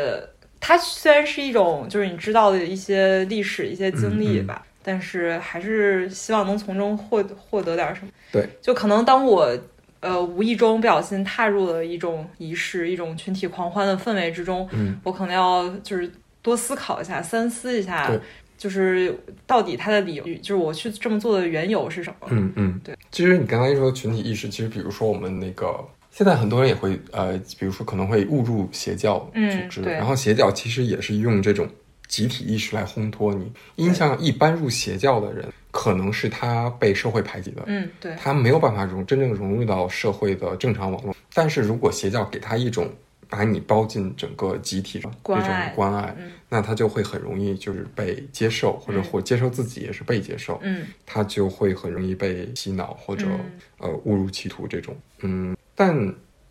[0.59, 8.07] 它虽然是一种就是你知道的一些历史、一些经历吧，但是还是希望能从中获获得点什么。
[8.32, 9.55] 对，就可能当我
[9.99, 16.12] 呃无意中不小心踏入了一种仪式、一种群体狂欢的氛围之中，嗯，我可能要就是。
[16.42, 18.12] 多思考一下，三思一下，
[18.58, 22.28] 就是到底他的理由，就是我去这么做的缘由是什么？
[22.30, 22.96] 嗯嗯，对。
[23.12, 31.68] 其实你刚才说群体意识，其实比如说我们那个现在很多人也会呃，比如说可能会误入邪教组织，然后邪教其实也是用这种
[32.08, 33.52] 集体意识来烘托你。
[33.78, 41.16] 印象一般入邪教的人，可能是他被社会排挤的，嗯，对，他没有办法融真正融入到社会的正常网络。
[41.34, 42.88] 但是如果邪教给他一种
[43.32, 53.39] 把你包进整个集体中那种关爱，嗯那他就会很容易就是被接受，或者嗯或接受自己也是被接受，嗯他就会很容易被洗脑或者、嗯
[53.77, 54.93] 呃误入歧途这种。
[55.21, 55.95] 嗯，但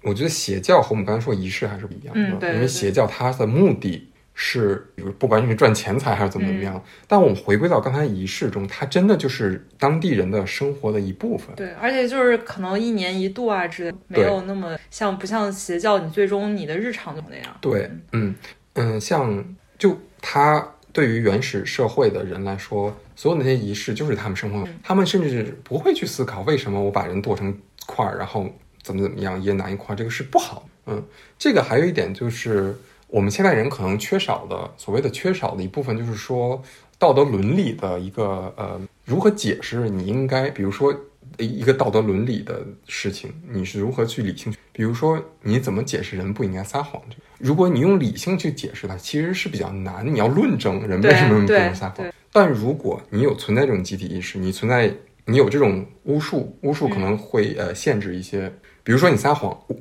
[0.02, 4.09] 我觉得邪教和我们刚才说仪式还是不一样的，因为嗯对对对邪教它的目的
[4.42, 11.54] 是，比如不管你是赚钱财还是怎么怎么嗯样，但我们回归到刚才仪式中，它真的就是当地人的生活的一部分。
[11.54, 17.54] 对，而且就是可能一年一度啊之类，没有那么像不像邪教，你最终你的日常就那样。
[17.60, 18.34] 对，嗯
[18.76, 19.44] 嗯，像
[19.78, 28.48] 就他对于原始社会的人来说，所有那些仪式就是他们生活，他们甚至不会去思考为什么我把人剁成块儿，然后
[28.82, 30.66] 怎么怎么样，一人拿一块儿，这个是不好。
[30.86, 31.04] 嗯，
[31.38, 32.74] 这个还有一点就是
[33.10, 36.62] 我们现代人可能缺少的，所谓的缺少的一部分，就是说
[36.98, 40.94] 道德伦理的一个呃，如何解释你应该，比如说。
[41.38, 44.52] 一个道德伦理的事情，你是如何去理性？
[44.72, 47.00] 比如说，你怎么解释人不应该撒谎？
[47.38, 50.04] 如果你用理性去解释它，其实是比较难。
[50.04, 52.04] 你要论证人为什么不对能撒谎。
[52.30, 54.92] 但如果你有存在这种集体意识，你存在，
[55.24, 58.52] 你有这种巫术，巫术可能会、呃限制一些，
[58.82, 59.76] 比如说你撒谎，巫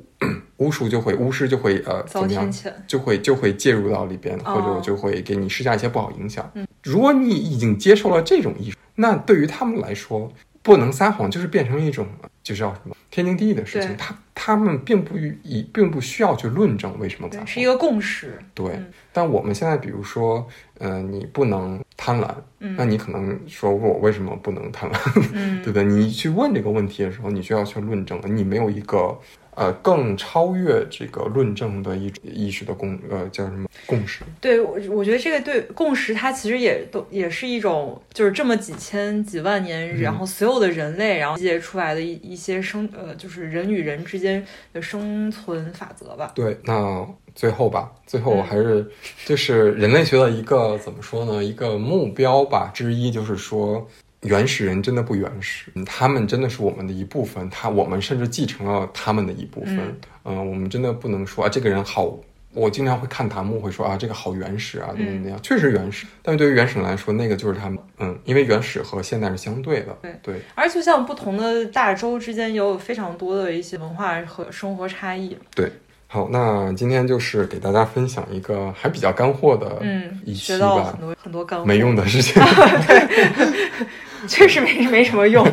[0.66, 2.50] 巫术就会巫师就会呃怎么样。
[2.86, 6.50] 就会就会介入到里边，哦或者就会给你施加一些不好影响。
[6.82, 10.30] 如果你已经接受了这种艺术，那对于他们来说，
[10.62, 12.06] 不能撒谎就是变成一种
[12.42, 13.96] 就是叫什么天经地义的事情。
[13.96, 17.46] 他他们并不以并不需要去论证为什么撒，谎。
[17.46, 18.38] 是一个共识。
[18.54, 20.46] 对，嗯但我们现在比如说，
[20.78, 22.28] 呃，你不能贪婪，
[22.60, 24.98] 嗯那你可能说我为什么不能贪婪，
[25.34, 25.84] 嗯对不对？
[25.84, 29.18] 你去问这个问题的时候，你就要去论证了，你没有一个
[29.60, 34.22] 呃更超越这个论证的一种意识的共呃叫什么共识？
[34.40, 44.42] 对，我我觉得这个对共识，它其实也都也是一种，就是这么几千几万年，嗯然后所有的人类，然后集结出来的一一些生呃，就是人与人之间
[44.72, 46.32] 的生存法则吧。
[46.34, 48.90] 对，那最后吧，最后我还是
[49.26, 51.44] 就是人类学的一个怎么说呢？
[51.44, 53.86] 一个目标吧之一，就是说
[54.22, 59.78] 原始人真的不原始，嗯他们真的是我们的一部分，他我们甚至继承了他们的一部分。
[59.78, 62.18] 嗯嗯、我们真的不能说啊，这个人好。
[62.52, 66.04] 我经常会看弹幕，会说啊，这个好原始啊，怎么怎么样，确实原始。
[66.20, 75.36] 但是对于原始人来说，那个就是他们，嗯，因为原始和现代是相对的，对对而就像不同的大洲之间，也有非常多的一些文化和生活差异。
[75.54, 75.70] 对。
[76.08, 82.42] 好，那今天就是给大家分享一个还比较干货的嗯，一期学到吧很，多很多干货，没用的事情。
[84.26, 85.46] 确实没没什么用，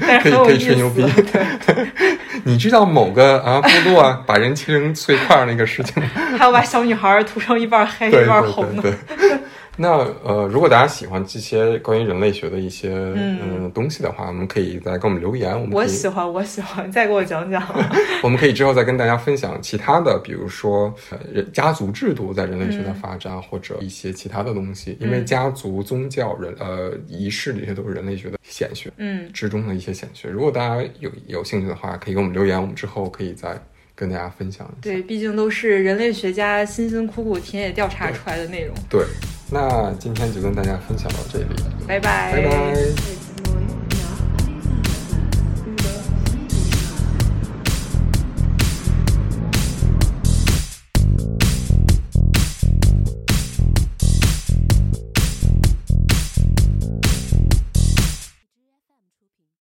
[0.00, 0.66] 但是很有可以意思。
[0.66, 1.02] 吹牛逼
[1.66, 1.86] 对，
[2.44, 6.08] 你知道某个啊部落啊把人切成碎块那个事情吗？
[6.38, 8.82] 还有把小女孩涂成一半黑一半红的。
[8.82, 9.38] 对对。
[9.82, 17.66] 那呃，如果大家喜欢这些关于人类学的一些嗯嗯东西的话，我们可以再给我们留言，我们我喜欢，我喜欢，再给我讲讲。
[18.22, 24.98] 我们可以之后再跟大家分享其他的，比如说呃人家族制度在人类学的发展，或者一些其他的东西。
[25.00, 30.28] 因为嗯家族、宗教、人呃仪式这些都是人类学的显学嗯，之中的一些显学。
[30.28, 33.58] 如果大家有有兴趣的话，可以给我们留言，我们之后可以再
[33.94, 34.76] 跟大家分享一下。
[34.82, 38.74] 对，毕竟都是人类学家辛辛苦苦田野调查出来的内容。
[38.88, 39.04] 对，
[39.50, 41.46] 那今天就跟大家分享到这里，
[41.86, 43.29] 拜拜，拜拜。